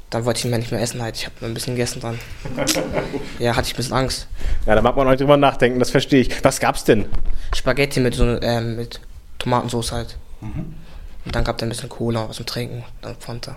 [0.09, 1.15] dann wollte ich mir nicht mehr essen halt.
[1.17, 2.19] Ich habe ein bisschen gegessen dran.
[3.39, 4.27] ja, hatte ich ein bisschen Angst.
[4.65, 6.43] Ja, da mag man auch drüber nachdenken, das verstehe ich.
[6.43, 7.05] Was gab's denn?
[7.55, 8.99] Spaghetti mit so äh, mit
[9.45, 10.17] Tomatensauce halt.
[10.41, 10.73] Mhm.
[11.25, 13.55] Und dann gab es ein bisschen Cola, was zum Trinken, dann Fanta.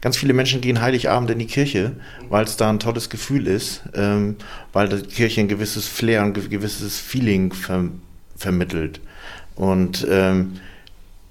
[0.00, 1.92] Ganz viele Menschen gehen Heiligabend in die Kirche,
[2.30, 4.36] weil es da ein tolles Gefühl ist, ähm,
[4.72, 7.84] weil die Kirche ein gewisses Flair, ein gewisses Feeling ver
[8.34, 9.02] vermittelt.
[9.56, 10.58] Und ähm,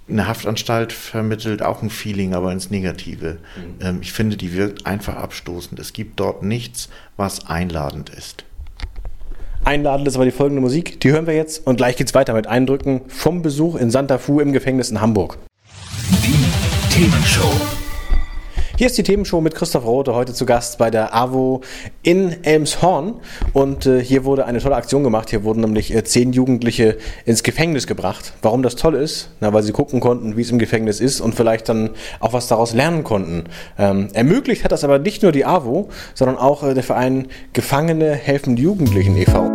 [0.07, 3.39] eine Haftanstalt vermittelt auch ein Feeling, aber ins Negative.
[3.55, 3.85] Mhm.
[3.85, 5.79] Ähm, ich finde, die wirkt einfach abstoßend.
[5.79, 8.43] Es gibt dort nichts, was einladend ist.
[9.63, 10.99] Einladend ist aber die folgende Musik.
[11.01, 14.39] Die hören wir jetzt und gleich geht's weiter mit Eindrücken vom Besuch in Santa Fu
[14.39, 15.37] im Gefängnis in Hamburg.
[16.23, 17.78] Die Themenshow.
[18.79, 21.59] Hier ist die Themenshow mit Christoph Rote, heute zu Gast bei der AWO
[22.01, 23.15] in Elmshorn.
[23.51, 25.31] Und äh, hier wurde eine tolle Aktion gemacht.
[25.31, 28.31] Hier wurden nämlich äh, zehn Jugendliche ins Gefängnis gebracht.
[28.41, 29.31] Warum das toll ist?
[29.41, 31.89] Na, weil sie gucken konnten, wie es im Gefängnis ist und vielleicht dann
[32.21, 33.49] auch was daraus lernen konnten.
[33.77, 38.13] Ähm, ermöglicht hat das aber nicht nur die AWO, sondern auch äh, der Verein Gefangene
[38.13, 39.49] helfen Jugendlichen e.V.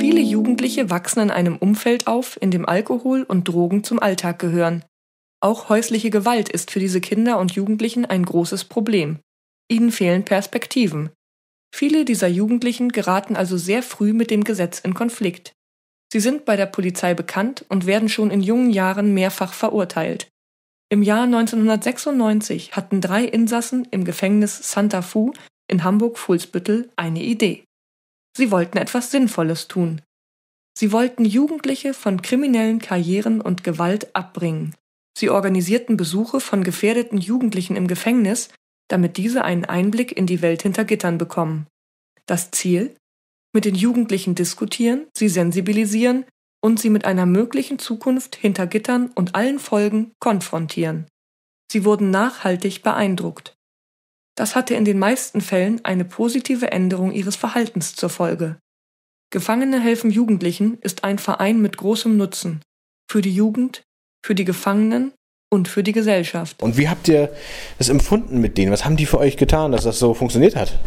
[0.00, 4.82] Viele Jugendliche wachsen in einem Umfeld auf, in dem Alkohol und Drogen zum Alltag gehören.
[5.40, 9.20] Auch häusliche Gewalt ist für diese Kinder und Jugendlichen ein großes Problem.
[9.70, 11.10] Ihnen fehlen Perspektiven.
[11.74, 15.52] Viele dieser Jugendlichen geraten also sehr früh mit dem Gesetz in Konflikt.
[16.12, 20.28] Sie sind bei der Polizei bekannt und werden schon in jungen Jahren mehrfach verurteilt.
[20.90, 25.32] Im Jahr 1996 hatten drei Insassen im Gefängnis Santa Fu
[25.70, 27.64] in Hamburg-Fuhlsbüttel eine Idee.
[28.34, 30.00] Sie wollten etwas Sinnvolles tun.
[30.78, 34.74] Sie wollten Jugendliche von kriminellen Karrieren und Gewalt abbringen.
[35.18, 38.50] Sie organisierten Besuche von gefährdeten Jugendlichen im Gefängnis,
[38.86, 41.66] damit diese einen Einblick in die Welt hinter Gittern bekommen.
[42.26, 42.94] Das Ziel?
[43.52, 46.24] Mit den Jugendlichen diskutieren, sie sensibilisieren
[46.62, 51.08] und sie mit einer möglichen Zukunft hinter Gittern und allen Folgen konfrontieren.
[51.72, 53.56] Sie wurden nachhaltig beeindruckt.
[54.36, 58.60] Das hatte in den meisten Fällen eine positive Änderung ihres Verhaltens zur Folge.
[59.30, 62.62] Gefangene helfen Jugendlichen ist ein Verein mit großem Nutzen
[63.10, 63.82] für die Jugend,
[64.24, 65.12] für die Gefangenen
[65.50, 66.62] und für die Gesellschaft.
[66.62, 67.30] Und wie habt ihr
[67.78, 68.72] es empfunden mit denen?
[68.72, 70.78] Was haben die für euch getan, dass das so funktioniert hat?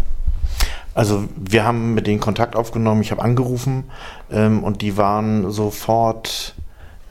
[0.94, 3.86] Also wir haben mit denen Kontakt aufgenommen, ich habe angerufen
[4.30, 6.54] ähm, und die waren sofort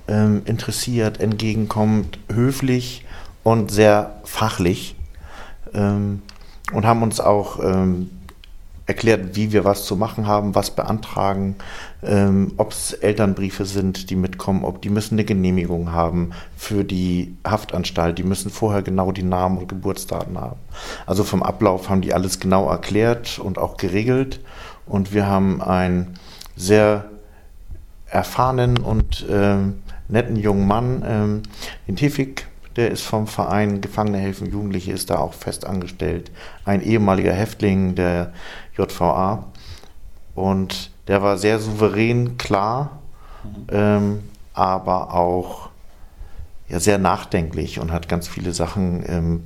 [0.06, 3.06] ähm, interessiert, entgegenkommend, höflich
[3.42, 4.96] und sehr fachlich
[5.72, 6.22] ähm,
[6.72, 8.10] und haben uns auch ähm,
[8.90, 11.54] erklärt, wie wir was zu machen haben, was beantragen,
[12.02, 17.36] ähm, ob es Elternbriefe sind, die mitkommen, ob die müssen eine Genehmigung haben für die
[17.46, 20.58] Haftanstalt, die müssen vorher genau die Namen und Geburtsdaten haben.
[21.06, 24.40] Also vom Ablauf haben die alles genau erklärt und auch geregelt
[24.86, 26.18] und wir haben einen
[26.56, 27.04] sehr
[28.06, 31.42] erfahrenen und ähm, netten jungen Mann, ähm,
[31.86, 36.30] den Tefik, der ist vom Verein Gefangene helfen Jugendliche, ist da auch fest angestellt.
[36.64, 38.32] Ein ehemaliger Häftling der
[38.80, 39.44] JVA.
[40.34, 43.00] Und der war sehr souverän, klar,
[43.42, 43.66] mhm.
[43.70, 44.18] ähm,
[44.54, 45.70] aber auch
[46.68, 49.42] ja, sehr nachdenklich und hat ganz viele Sachen ähm,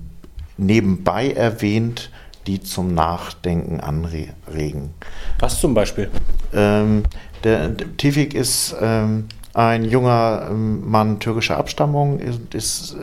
[0.56, 2.10] nebenbei erwähnt,
[2.46, 4.92] die zum Nachdenken anregen.
[5.38, 6.10] Was zum Beispiel?
[6.52, 7.04] Ähm,
[7.42, 12.96] der, der Tevfik ist ähm, ein junger ähm, Mann türkischer Abstammung, ist, ist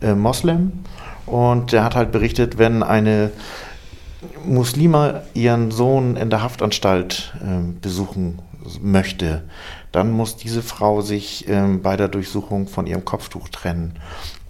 [0.00, 0.72] äh, Moslem
[1.26, 3.30] und der hat halt berichtet, wenn eine
[4.44, 8.40] Muslima ihren Sohn in der Haftanstalt äh, besuchen
[8.82, 9.42] möchte,
[9.92, 13.94] dann muss diese Frau sich äh, bei der Durchsuchung von ihrem Kopftuch trennen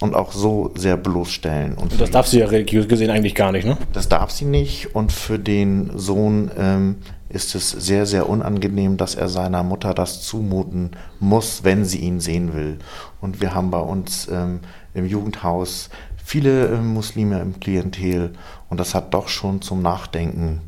[0.01, 1.75] und auch so sehr bloßstellen.
[1.75, 3.77] Und das darf sie ja religiös gesehen eigentlich gar nicht, ne?
[3.93, 6.97] Das darf sie nicht und für den Sohn ähm,
[7.29, 12.21] ist es sehr, sehr unangenehm, dass er seiner Mutter das zumuten muss, wenn sie ihn
[12.21, 12.79] sehen will.
[13.21, 14.61] Und wir haben bei uns ähm,
[14.95, 15.91] im Jugendhaus
[16.29, 18.35] viele äh, Muslime im Klientel
[18.69, 20.61] und das hat doch schon zum Nachdenken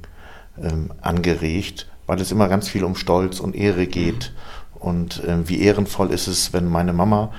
[0.59, 4.33] ähm, angeregt, weil es immer ganz viel um Stolz und Ehre geht.
[4.75, 7.31] Und ähm, wie ehrenvoll ist es, wenn meine Mama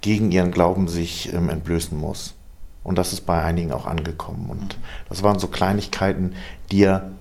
[0.00, 2.34] gegen ihren Glauben sich ähm, entblößen muss.
[2.82, 4.50] Und das ist bei einigen auch angekommen.
[4.50, 4.76] Und
[5.08, 6.34] das waren so Kleinigkeiten,
[6.72, 7.12] die er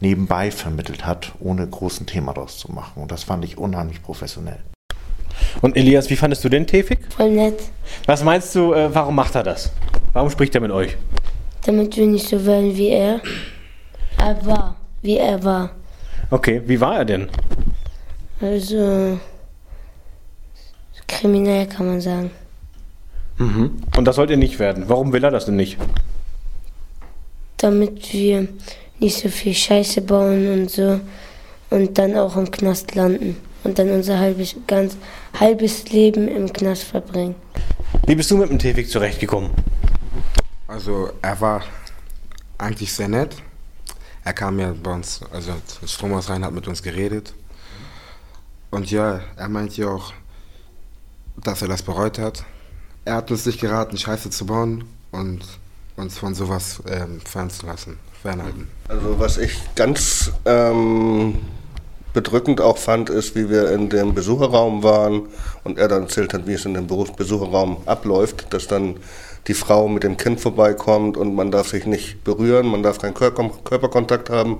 [0.00, 3.00] nebenbei vermittelt hat, ohne großen Thema daraus zu machen.
[3.00, 4.58] Und das fand ich unheimlich professionell.
[5.60, 7.00] Und Elias, wie fandest du den Tefik?
[7.16, 7.58] Voll nett.
[8.06, 9.72] Was meinst du, äh, warum macht er das?
[10.12, 10.96] Warum spricht er mit euch?
[11.64, 13.20] Damit wir nicht so werden wie er.
[14.18, 15.70] Er war, wie er war.
[16.30, 17.28] Okay, wie war er denn?
[18.40, 19.18] Also
[21.06, 22.30] kriminell kann man sagen.
[23.36, 23.82] Mhm.
[23.96, 24.84] Und das sollt ihr nicht werden.
[24.86, 25.76] Warum will er das denn nicht?
[27.56, 28.48] Damit wir
[28.98, 31.00] nicht so viel Scheiße bauen und so
[31.70, 34.96] und dann auch im Knast landen und dann unser halbes, ganz
[35.38, 37.34] halbes Leben im Knast verbringen.
[38.06, 39.50] Wie bist du mit dem Tefik zurechtgekommen?
[40.66, 41.62] Also er war
[42.58, 43.36] eigentlich sehr nett.
[44.24, 45.52] Er kam ja bei uns, also
[45.86, 47.34] Stromhaus rein, hat mit uns geredet.
[48.70, 50.12] Und ja, er meint ja auch,
[51.36, 52.44] dass er das bereut hat.
[53.04, 55.40] Er hat uns nicht geraten, Scheiße zu bauen und
[55.96, 58.68] uns von sowas ähm, fernzulassen, fernhalten.
[58.88, 61.38] Also was ich ganz ähm,
[62.12, 65.28] bedrückend auch fand, ist, wie wir in dem Besucherraum waren
[65.64, 68.96] und er dann erzählt hat, wie es in dem Besucherraum abläuft, dass dann
[69.46, 73.14] die Frau mit dem Kind vorbeikommt und man darf sich nicht berühren, man darf keinen
[73.14, 74.58] Körperkontakt haben.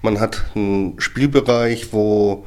[0.00, 2.44] Man hat einen Spielbereich, wo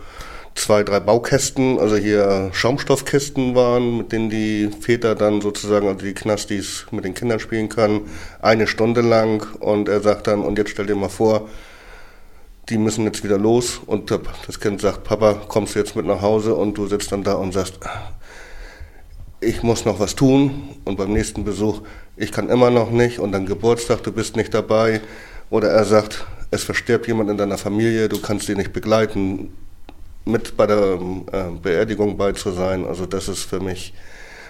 [0.55, 6.13] zwei, drei Baukästen, also hier Schaumstoffkisten waren, mit denen die Väter dann sozusagen, also die
[6.13, 8.09] Knastis mit den Kindern spielen können,
[8.41, 9.45] eine Stunde lang.
[9.59, 11.47] Und er sagt dann, und jetzt stell dir mal vor,
[12.69, 13.79] die müssen jetzt wieder los.
[13.85, 14.11] Und
[14.47, 16.55] das Kind sagt, Papa, kommst du jetzt mit nach Hause?
[16.55, 17.79] Und du sitzt dann da und sagst,
[19.39, 20.69] ich muss noch was tun.
[20.83, 21.81] Und beim nächsten Besuch,
[22.17, 23.19] ich kann immer noch nicht.
[23.19, 25.01] Und dann Geburtstag, du bist nicht dabei.
[25.49, 29.53] Oder er sagt, es verstirbt jemand in deiner Familie, du kannst sie nicht begleiten,
[30.25, 30.99] mit bei der
[31.31, 32.85] äh, Beerdigung bei zu sein.
[32.85, 33.93] Also das ist für mich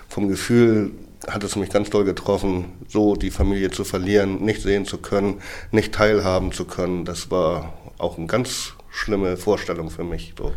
[0.08, 0.91] vom Gefühl
[1.28, 5.41] hat es mich ganz doll getroffen, so die Familie zu verlieren, nicht sehen zu können,
[5.71, 7.04] nicht teilhaben zu können.
[7.04, 10.34] Das war auch ein ganz schlimme Vorstellung für mich.
[10.38, 10.53] So.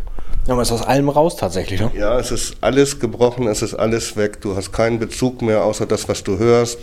[0.46, 1.90] Ja, aber es ist aus allem raus tatsächlich, ne?
[1.94, 4.40] Ja, es ist alles gebrochen, es ist alles weg.
[4.40, 6.78] Du hast keinen Bezug mehr, außer das, was du hörst.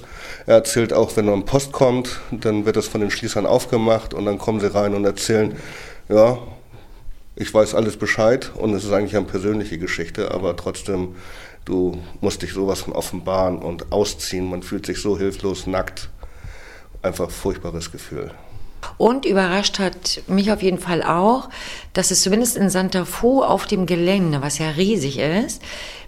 [0.45, 4.25] Er erzählt auch, wenn ein Post kommt, dann wird das von den Schließern aufgemacht und
[4.25, 5.55] dann kommen sie rein und erzählen,
[6.09, 6.37] ja,
[7.35, 11.15] ich weiß alles Bescheid und es ist eigentlich eine persönliche Geschichte, aber trotzdem,
[11.65, 14.49] du musst dich sowas von offenbaren und ausziehen.
[14.49, 16.09] Man fühlt sich so hilflos, nackt.
[17.01, 18.31] Einfach furchtbares Gefühl.
[18.97, 21.49] Und überrascht hat mich auf jeden Fall auch,
[21.93, 25.61] dass es zumindest in Santa Fu auf dem Gelände, was ja riesig ist,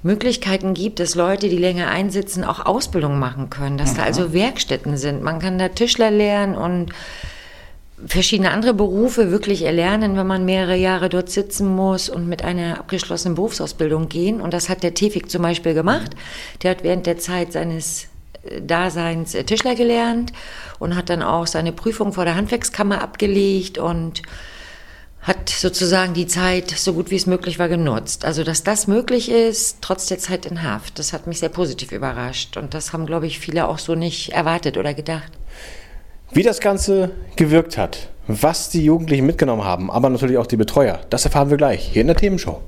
[0.03, 4.97] Möglichkeiten gibt, dass Leute, die länger einsitzen, auch Ausbildung machen können, dass da also Werkstätten
[4.97, 5.23] sind.
[5.23, 6.93] Man kann da Tischler lernen und
[8.05, 12.79] verschiedene andere Berufe wirklich erlernen, wenn man mehrere Jahre dort sitzen muss und mit einer
[12.79, 14.39] abgeschlossenen Berufsausbildung gehen.
[14.39, 16.11] Und das hat der Tefik zum Beispiel gemacht.
[16.61, 18.07] Der hat während der Zeit seines
[18.62, 20.33] Daseins äh, Tischler gelernt
[20.79, 24.21] und hat dann auch seine Prüfung vor der Handwerkskammer abgelegt und
[25.21, 28.23] hat sozusagen die Zeit so gut wie es möglich war genutzt.
[28.23, 31.91] Also dass das möglich ist, trotz der Zeit in Haft, das hat mich sehr positiv
[31.91, 32.55] überrascht.
[32.55, 35.31] Und das haben, glaube ich, viele auch so nicht erwartet oder gedacht.
[36.31, 40.99] Wie das Ganze gewirkt hat, was die Jugendlichen mitgenommen haben, aber natürlich auch die Betreuer,
[41.10, 42.62] das erfahren wir gleich hier in der Themenshow.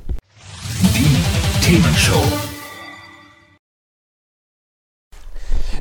[0.96, 2.49] Die Themenshow.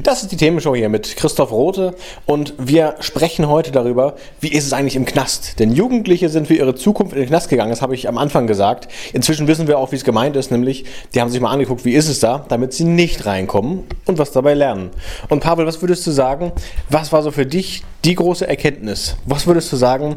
[0.02, 4.64] Das ist die Themenshow hier mit Christoph Rote und wir sprechen heute darüber, wie ist
[4.64, 5.58] es eigentlich im Knast?
[5.58, 8.46] Denn Jugendliche sind für ihre Zukunft in den Knast gegangen, das habe ich am Anfang
[8.46, 8.86] gesagt.
[9.12, 10.84] Inzwischen wissen wir auch, wie es gemeint ist, nämlich
[11.14, 14.30] die haben sich mal angeguckt, wie ist es da, damit sie nicht reinkommen und was
[14.30, 14.90] dabei lernen.
[15.28, 16.52] Und Pavel, was würdest du sagen,
[16.88, 19.16] was war so für dich die große Erkenntnis?
[19.26, 20.16] Was würdest du sagen,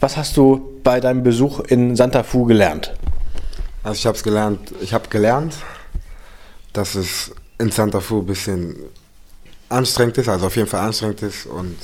[0.00, 2.92] was hast du bei deinem Besuch in Santa Fu gelernt?
[3.82, 5.54] Also ich habe gelernt, ich habe gelernt,
[6.74, 8.76] dass es in Santa Fu ein bisschen
[9.68, 11.76] anstrengend ist, also auf jeden Fall anstrengend ist und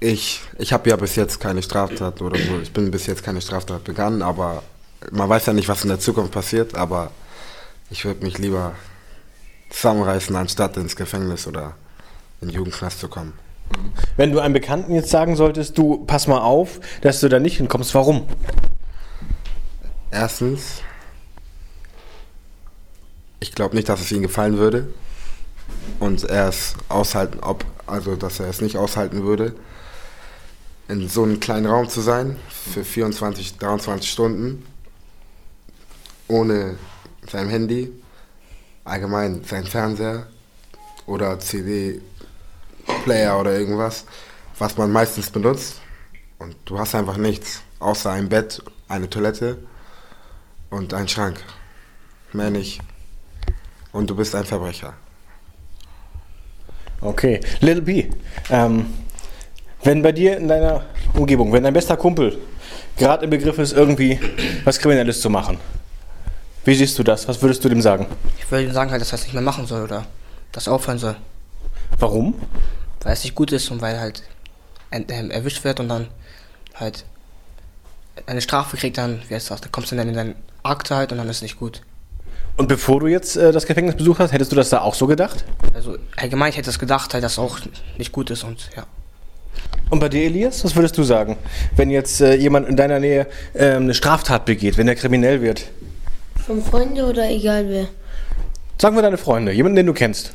[0.00, 3.40] ich, ich habe ja bis jetzt keine Straftat oder so, ich bin bis jetzt keine
[3.40, 4.62] Straftat begangen, aber
[5.10, 7.10] man weiß ja nicht, was in der Zukunft passiert, aber
[7.90, 8.72] ich würde mich lieber
[9.68, 11.74] zusammenreißen, anstatt ins Gefängnis oder
[12.40, 13.34] in den Jugendknast zu kommen.
[14.16, 17.58] Wenn du einem Bekannten jetzt sagen solltest, du pass mal auf, dass du da nicht
[17.58, 18.26] hinkommst, warum?
[20.10, 20.82] Erstens,
[23.38, 24.88] ich glaube nicht, dass es ihm gefallen würde
[25.98, 29.54] und er es aushalten, ob, also dass er es nicht aushalten würde,
[30.88, 34.66] in so einem kleinen Raum zu sein für 24, 23 Stunden
[36.26, 36.76] ohne
[37.30, 37.92] sein Handy,
[38.84, 40.26] allgemein sein Fernseher
[41.06, 44.04] oder CD-Player oder irgendwas,
[44.58, 45.80] was man meistens benutzt.
[46.38, 49.58] Und du hast einfach nichts, außer ein Bett, eine Toilette
[50.70, 51.42] und einen Schrank.
[52.32, 52.80] Mehr nicht.
[53.92, 54.94] Und du bist ein Verbrecher.
[57.00, 57.40] Okay.
[57.60, 58.06] Little B,
[58.50, 58.86] ähm,
[59.82, 60.84] wenn bei dir in deiner
[61.14, 62.38] Umgebung, wenn dein bester Kumpel
[62.96, 64.20] gerade im Begriff ist, irgendwie
[64.64, 65.58] was Kriminelles zu machen,
[66.64, 67.26] wie siehst du das?
[67.26, 68.06] Was würdest du dem sagen?
[68.38, 70.06] Ich würde ihm sagen, halt, dass er es nicht mehr machen soll oder
[70.52, 71.16] dass er aufhören soll.
[71.98, 72.34] Warum?
[73.02, 74.22] Weil es nicht gut ist und weil er halt
[74.90, 76.08] er, er, erwischt wird und dann
[76.74, 77.04] halt
[78.26, 81.12] eine Strafe kriegt, dann, wie heißt das, da kommst du dann in deine Akte halt
[81.12, 81.80] und dann ist es nicht gut.
[82.60, 85.06] Und bevor du jetzt äh, das Gefängnis besucht hast, hättest du das da auch so
[85.06, 85.46] gedacht?
[85.72, 87.58] Also allgemein ich hätte es gedacht, halt, dass es auch
[87.96, 88.84] nicht gut ist und ja.
[89.88, 91.38] Und bei dir, Elias, was würdest du sagen,
[91.76, 95.68] wenn jetzt äh, jemand in deiner Nähe äh, eine Straftat begeht, wenn er kriminell wird?
[96.44, 97.88] Von Freunden oder egal wer?
[98.76, 100.32] Sagen wir deine Freunde, jemanden, den du kennst.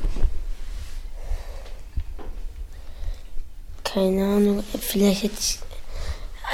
[3.84, 5.60] Keine Ahnung, vielleicht hätte ich.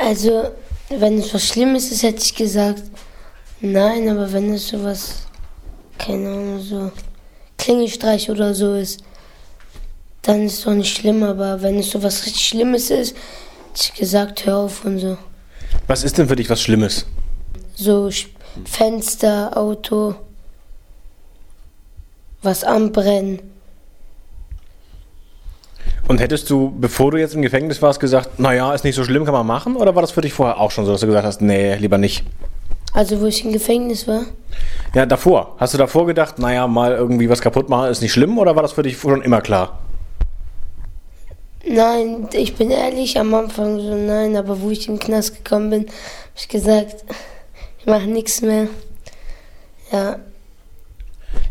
[0.04, 0.50] Also,
[0.90, 2.82] wenn es was Schlimmes ist, hätte ich gesagt,
[3.62, 5.28] nein, aber wenn es sowas,
[6.04, 6.90] keine Ahnung, so
[7.58, 9.02] Klingelstreich oder so ist,
[10.22, 13.16] dann ist es doch nicht schlimm, aber wenn es sowas richtig Schlimmes ist,
[13.70, 15.16] hätte ich gesagt, hör auf und so.
[15.86, 17.06] Was ist denn für dich was Schlimmes?
[17.74, 18.10] So
[18.64, 20.14] Fenster, Auto,
[22.42, 23.40] was anbrennen.
[26.08, 29.24] Und hättest du, bevor du jetzt im Gefängnis warst, gesagt, naja, ist nicht so schlimm,
[29.24, 29.76] kann man machen?
[29.76, 31.96] Oder war das für dich vorher auch schon so, dass du gesagt hast, nee, lieber
[31.96, 32.24] nicht?
[32.94, 34.24] Also wo ich im Gefängnis war,
[34.94, 35.56] Ja, davor.
[35.58, 38.38] Hast du davor gedacht, naja, mal irgendwie was kaputt machen ist nicht schlimm?
[38.38, 39.78] Oder war das für dich schon immer klar?
[41.66, 45.80] Nein, ich bin ehrlich, am Anfang so nein, aber wo ich im Knast gekommen bin,
[45.82, 45.92] habe
[46.36, 47.04] ich gesagt,
[47.78, 48.66] ich mache nichts mehr.
[49.92, 50.18] Ja, Ja,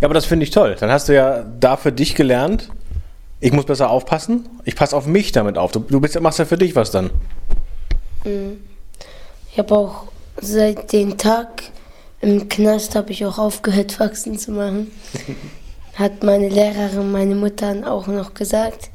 [0.04, 0.76] aber das finde ich toll.
[0.80, 2.70] Dann hast du ja da für dich gelernt,
[3.40, 4.48] ich muss besser aufpassen.
[4.66, 5.72] Ich passe auf mich damit auf.
[5.72, 7.10] Du, du bist, machst ja für dich was dann.
[9.52, 10.04] ich habe auch
[10.40, 11.64] seit dem Tag
[12.22, 14.92] im Knast habe ich auch aufgehört, Faxen zu machen.
[15.96, 18.92] Hat meine Lehrerin, meine Mutter auch noch gesagt.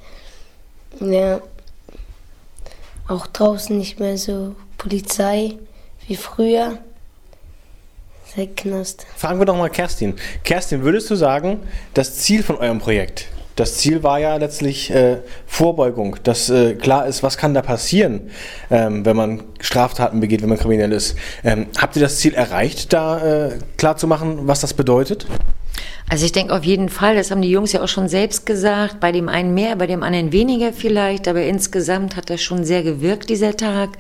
[1.01, 1.41] Ja,
[3.09, 5.59] auch draußen nicht mehr so Polizei,
[6.07, 6.79] wie früher.
[8.35, 9.07] Seit Knast.
[9.17, 10.15] Fragen wir doch mal Kerstin.
[10.45, 11.61] Kerstin, würdest du sagen,
[11.95, 13.27] das Ziel von eurem Projekt,
[13.57, 18.31] das Ziel war ja letztlich äh, Vorbeugung, dass äh, klar ist, was kann da passieren,
[18.71, 21.17] ähm, wenn man Straftaten begeht, wenn man kriminell ist.
[21.43, 25.27] Ähm, habt ihr das Ziel erreicht, da äh, klar zu machen, was das bedeutet?
[26.09, 29.01] Also ich denke auf jeden Fall, das haben die Jungs ja auch schon selbst gesagt,
[29.01, 32.83] bei dem einen mehr, bei dem anderen weniger vielleicht, aber insgesamt hat das schon sehr
[32.83, 33.91] gewirkt, dieser Tag.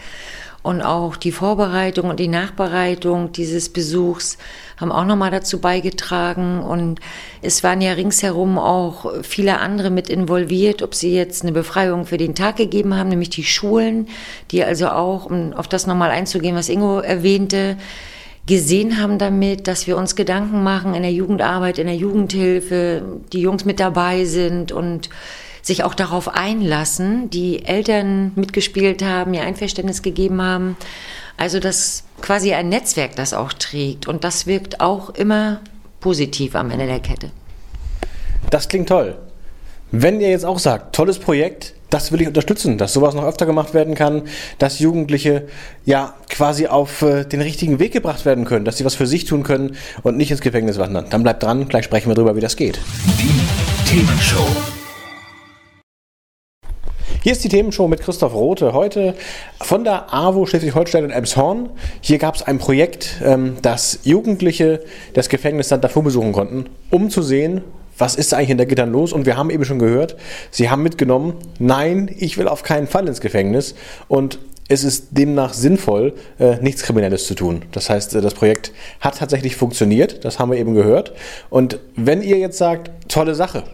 [0.62, 4.36] Und auch die Vorbereitung und die Nachbereitung dieses Besuchs
[4.76, 6.60] haben auch nochmal dazu beigetragen.
[6.60, 7.00] Und
[7.42, 12.18] es waren ja ringsherum auch viele andere mit involviert, ob sie jetzt eine Befreiung für
[12.18, 14.08] den Tag gegeben haben, nämlich die Schulen,
[14.50, 17.76] die also auch, um auf das nochmal einzugehen, was Ingo erwähnte,
[18.46, 23.02] gesehen haben damit, dass wir uns Gedanken machen in der Jugendarbeit, in der Jugendhilfe,
[23.32, 25.10] die Jungs mit dabei sind und
[25.62, 30.76] sich auch darauf einlassen, die Eltern mitgespielt haben, ihr Einverständnis gegeben haben.
[31.36, 34.08] Also das quasi ein Netzwerk, das auch trägt.
[34.08, 35.60] Und das wirkt auch immer
[36.00, 37.30] positiv am Ende der Kette.
[38.50, 39.16] Das klingt toll.
[39.90, 43.46] Wenn ihr jetzt auch sagt, tolles Projekt, das will ich unterstützen, dass sowas noch öfter
[43.46, 44.22] gemacht werden kann,
[44.58, 45.46] dass Jugendliche
[45.84, 49.24] ja quasi auf äh, den richtigen Weg gebracht werden können, dass sie was für sich
[49.24, 51.06] tun können und nicht ins Gefängnis wandern.
[51.10, 52.80] Dann bleibt dran, gleich sprechen wir darüber, wie das geht.
[53.18, 54.46] Die Themenshow.
[57.26, 58.72] Hier ist die Themenshow mit Christoph Rote.
[58.72, 59.16] Heute
[59.60, 61.70] von der AWO Schleswig-Holstein und Elmshorn.
[62.00, 67.10] Hier gab es ein Projekt, ähm, das Jugendliche das Gefängnis Santa Fu besuchen konnten, um
[67.10, 67.62] zu sehen,
[67.98, 69.12] was ist eigentlich in der Gittern los?
[69.12, 70.14] Und wir haben eben schon gehört,
[70.52, 73.74] sie haben mitgenommen, nein, ich will auf keinen Fall ins Gefängnis.
[74.06, 77.62] Und es ist demnach sinnvoll, äh, nichts Kriminelles zu tun.
[77.72, 78.70] Das heißt, äh, das Projekt
[79.00, 81.12] hat tatsächlich funktioniert, das haben wir eben gehört.
[81.50, 83.64] Und wenn ihr jetzt sagt, tolle Sache,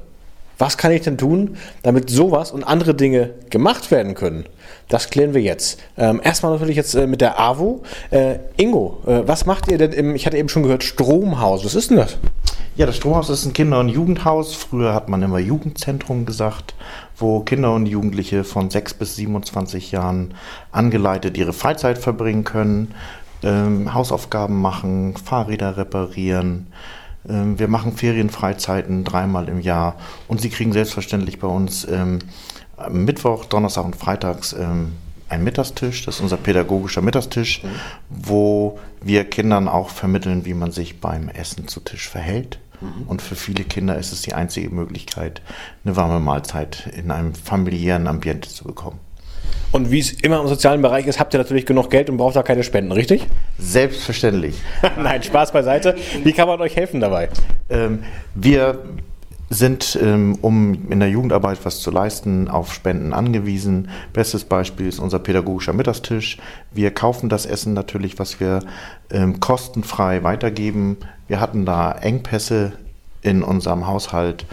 [0.59, 4.45] was kann ich denn tun, damit sowas und andere Dinge gemacht werden können?
[4.89, 5.81] Das klären wir jetzt.
[5.97, 7.83] Ähm, erstmal natürlich jetzt äh, mit der AWO.
[8.11, 11.65] Äh, Ingo, äh, was macht ihr denn im, ich hatte eben schon gehört, Stromhaus.
[11.65, 12.19] Was ist denn das?
[12.77, 14.55] Ja, das Stromhaus ist ein Kinder- und Jugendhaus.
[14.55, 16.75] Früher hat man immer Jugendzentrum gesagt,
[17.17, 20.35] wo Kinder und Jugendliche von 6 bis 27 Jahren
[20.71, 22.95] angeleitet ihre Freizeit verbringen können,
[23.43, 26.69] ähm, Hausaufgaben machen, Fahrräder reparieren,
[27.25, 29.97] wir machen Ferienfreizeiten dreimal im Jahr
[30.29, 32.19] und Sie kriegen selbstverständlich bei uns ähm,
[32.91, 34.93] Mittwoch, Donnerstag und Freitags ähm,
[35.29, 36.05] einen Mittagstisch.
[36.05, 37.69] Das ist unser pädagogischer Mittagstisch, mhm.
[38.09, 42.59] wo wir Kindern auch vermitteln, wie man sich beim Essen zu Tisch verhält.
[42.81, 43.07] Mhm.
[43.07, 45.43] Und für viele Kinder ist es die einzige Möglichkeit,
[45.85, 49.01] eine warme Mahlzeit in einem familiären Ambiente zu bekommen.
[49.73, 52.37] Und wie es immer im sozialen Bereich ist, habt ihr natürlich genug Geld und braucht
[52.37, 53.27] da keine Spenden, richtig?
[53.59, 54.55] Selbstverständlich.
[55.03, 55.97] Nein, Spaß beiseite.
[56.23, 57.31] Wie kann man euch helfen dabei?
[57.71, 58.05] Ähm,
[58.35, 58.79] wir
[59.49, 63.89] sind, ähm, um in der Jugendarbeit was zu leisten, auf Spenden angewiesen.
[64.13, 66.39] Bestes Beispiel ist unser pädagogischer Mittagstisch.
[66.71, 68.61] Wir kaufen das Essen natürlich, was wir
[69.11, 70.99] ähm, kostenfrei weitergeben.
[71.29, 72.73] Wir hatten da Engpässe
[73.23, 74.47] in unserem Haushalt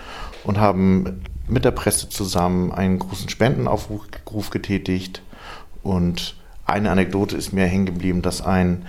[0.44, 5.22] und haben mit der Presse zusammen einen großen Spendenaufruf getätigt.
[5.84, 6.36] Und
[6.66, 8.86] eine Anekdote ist mir hängen geblieben, dass ein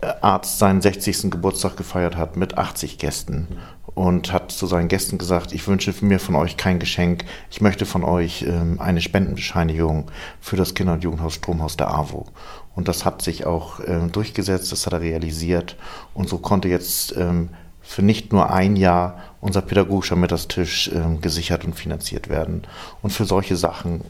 [0.00, 1.30] äh, Arzt seinen 60.
[1.30, 3.48] Geburtstag gefeiert hat mit 80 Gästen
[3.94, 7.86] und hat zu seinen Gästen gesagt, ich wünsche mir von euch kein Geschenk, ich möchte
[7.86, 10.10] von euch ähm, eine Spendenbescheinigung
[10.40, 12.26] für das Kinder- und Jugendhaus Stromhaus der AWO.
[12.74, 15.76] Und das hat sich auch ähm, durchgesetzt, das hat er realisiert
[16.14, 17.50] und so konnte jetzt ähm,
[17.92, 22.62] für nicht nur ein Jahr unser pädagogischer Mittagstisch äh, gesichert und finanziert werden.
[23.02, 24.00] Und für solche Sachen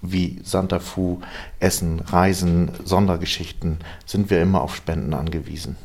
[0.00, 1.20] wie Santa Fu,
[1.58, 5.76] Essen, Reisen, Sondergeschichten sind wir immer auf Spenden angewiesen.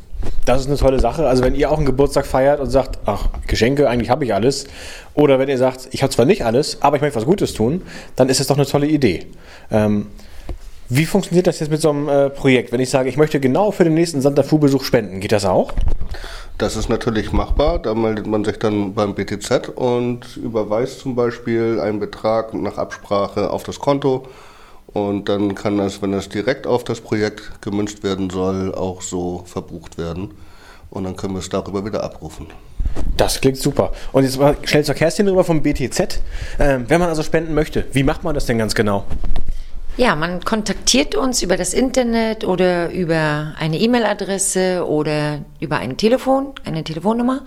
[0.46, 1.28] Das ist eine tolle Sache.
[1.28, 4.66] Also wenn ihr auch einen Geburtstag feiert und sagt, ach, Geschenke, eigentlich habe ich alles.
[5.14, 7.82] Oder wenn ihr sagt, ich habe zwar nicht alles, aber ich möchte was Gutes tun,
[8.16, 9.26] dann ist das doch eine tolle Idee.
[9.70, 10.08] Ähm,
[10.88, 12.72] wie funktioniert das jetzt mit so einem äh, Projekt?
[12.72, 15.74] Wenn ich sage, ich möchte genau für den nächsten Santa Fu-Besuch spenden, geht das auch?
[16.58, 17.80] Das ist natürlich machbar.
[17.80, 23.50] Da meldet man sich dann beim BTZ und überweist zum Beispiel einen Betrag nach Absprache
[23.50, 24.28] auf das Konto.
[24.88, 29.44] Und dann kann das, wenn das direkt auf das Projekt gemünzt werden soll, auch so
[29.46, 30.32] verbucht werden.
[30.90, 32.48] Und dann können wir es darüber wieder abrufen.
[33.18, 33.92] Das klingt super.
[34.14, 36.22] Und jetzt mal schnell zur Kerstin rüber vom BTZ.
[36.60, 39.04] Ähm, wenn man also spenden möchte, wie macht man das denn ganz genau?
[39.98, 46.48] Ja, man kontaktiert uns über das Internet oder über eine E-Mail-Adresse oder über ein Telefon,
[46.66, 47.46] eine Telefonnummer.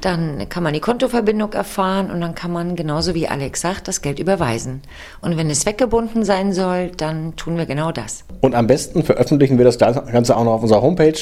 [0.00, 4.02] Dann kann man die Kontoverbindung erfahren und dann kann man, genauso wie Alex sagt, das
[4.02, 4.82] Geld überweisen.
[5.20, 8.24] Und wenn es weggebunden sein soll, dann tun wir genau das.
[8.40, 11.14] Und am besten veröffentlichen wir das Ganze auch noch auf unserer Homepage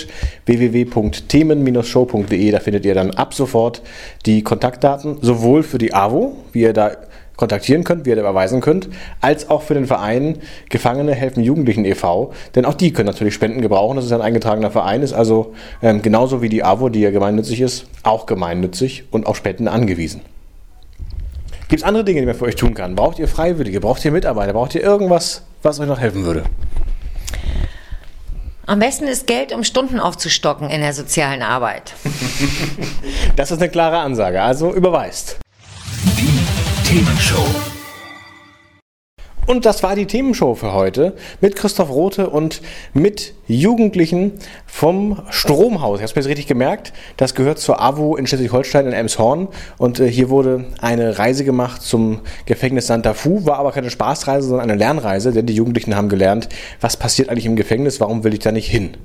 [0.47, 2.51] www.themen-show.de.
[2.51, 3.83] Da findet ihr dann ab sofort
[4.25, 6.93] die Kontaktdaten, sowohl für die AWO, wie ihr da
[7.37, 8.89] kontaktieren könnt, wie ihr überweisen könnt,
[9.21, 13.61] als auch für den Verein Gefangene helfen Jugendlichen e.V., denn auch die können natürlich Spenden
[13.61, 13.97] gebrauchen.
[13.97, 17.61] Das ist ein eingetragener Verein, ist also ähm, genauso wie die AWO, die ja gemeinnützig
[17.61, 20.21] ist, auch gemeinnützig und auf Spenden angewiesen.
[21.69, 22.95] Gibt es andere Dinge, die man für euch tun kann?
[22.95, 23.81] Braucht ihr Freiwillige?
[23.81, 24.53] Braucht ihr Mitarbeiter?
[24.53, 26.45] Braucht ihr irgendwas, was euch noch helfen würde?
[28.67, 31.95] Am besten ist Geld, um Stunden aufzustocken in der sozialen Arbeit.
[33.37, 35.39] das ist eine klare Ansage, also überweist.
[36.95, 37.74] Die Themenshow.
[39.47, 42.63] Und das war die Themenshow für heute mit Christoph Rote und
[42.95, 44.33] mit Jugendlichen
[44.65, 46.01] vom Stromhaus.
[46.01, 46.95] Ich habe es richtig gemerkt.
[47.19, 49.49] Das gehört zur AWO in Schleswig-Holstein in Elmshorn.
[49.77, 53.45] Und äh, hier wurde eine Reise gemacht zum Gefängnis Santa Fu.
[53.45, 56.49] War aber keine Spaßreise, sondern eine Lernreise, denn die Jugendlichen haben gelernt,
[56.81, 58.97] was passiert eigentlich im Gefängnis, warum will ich da nicht hin.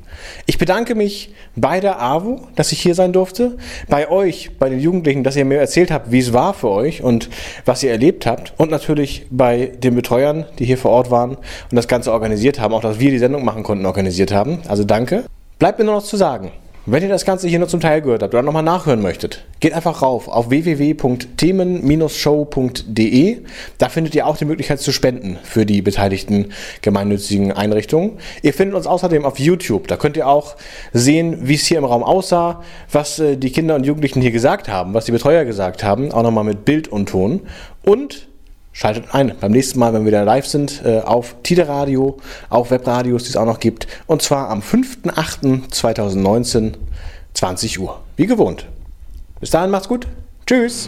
[0.46, 3.58] Ich bedanke mich bei der AWO, dass ich hier sein durfte.
[3.90, 7.04] Bei euch, bei den Jugendlichen, dass ihr mir erzählt habt, wie es war für euch
[7.04, 7.30] und
[7.66, 8.54] was ihr erlebt habt.
[8.58, 9.96] Und natürlich bei den
[10.30, 12.74] Betreuern, die hier vor Ort waren und das Ganze organisiert haben.
[12.74, 14.60] Auch, dass wir die Sendung machen konnten, organisiert haben.
[14.68, 15.24] Also danke.
[15.58, 16.52] Bleibt mir nur noch zu sagen,
[16.86, 19.74] wenn ihr das Ganze hier nur zum Teil gehört habt oder nochmal nachhören möchtet, geht
[19.74, 23.38] einfach rauf auf www.themen-show.de.
[23.78, 26.48] Da findet ihr auch die Möglichkeit zu spenden für die beteiligten
[26.82, 28.14] gemeinnützigen Einrichtungen.
[28.42, 29.88] Ihr findet uns außerdem auf YouTube.
[29.88, 30.56] Da könnt ihr auch
[30.94, 34.68] sehen, wie es hier im Raum aussah, was äh, die Kinder und Jugendlichen hier gesagt
[34.70, 37.42] haben, was die Betreuer gesagt haben, auch nochmal mit Bild und Ton.
[37.84, 38.29] Und
[38.72, 42.18] Schaltet ein beim nächsten Mal, wenn wir wieder live sind, äh, auf Tide Radio,
[42.50, 43.88] auf Webradios, die es auch noch gibt.
[44.08, 46.74] Und zwar am 5.8.2019,
[47.34, 48.00] 20 Uhr.
[48.16, 48.68] Wie gewohnt.
[49.40, 50.06] Bis dahin, macht's gut.
[50.46, 50.88] Tschüss.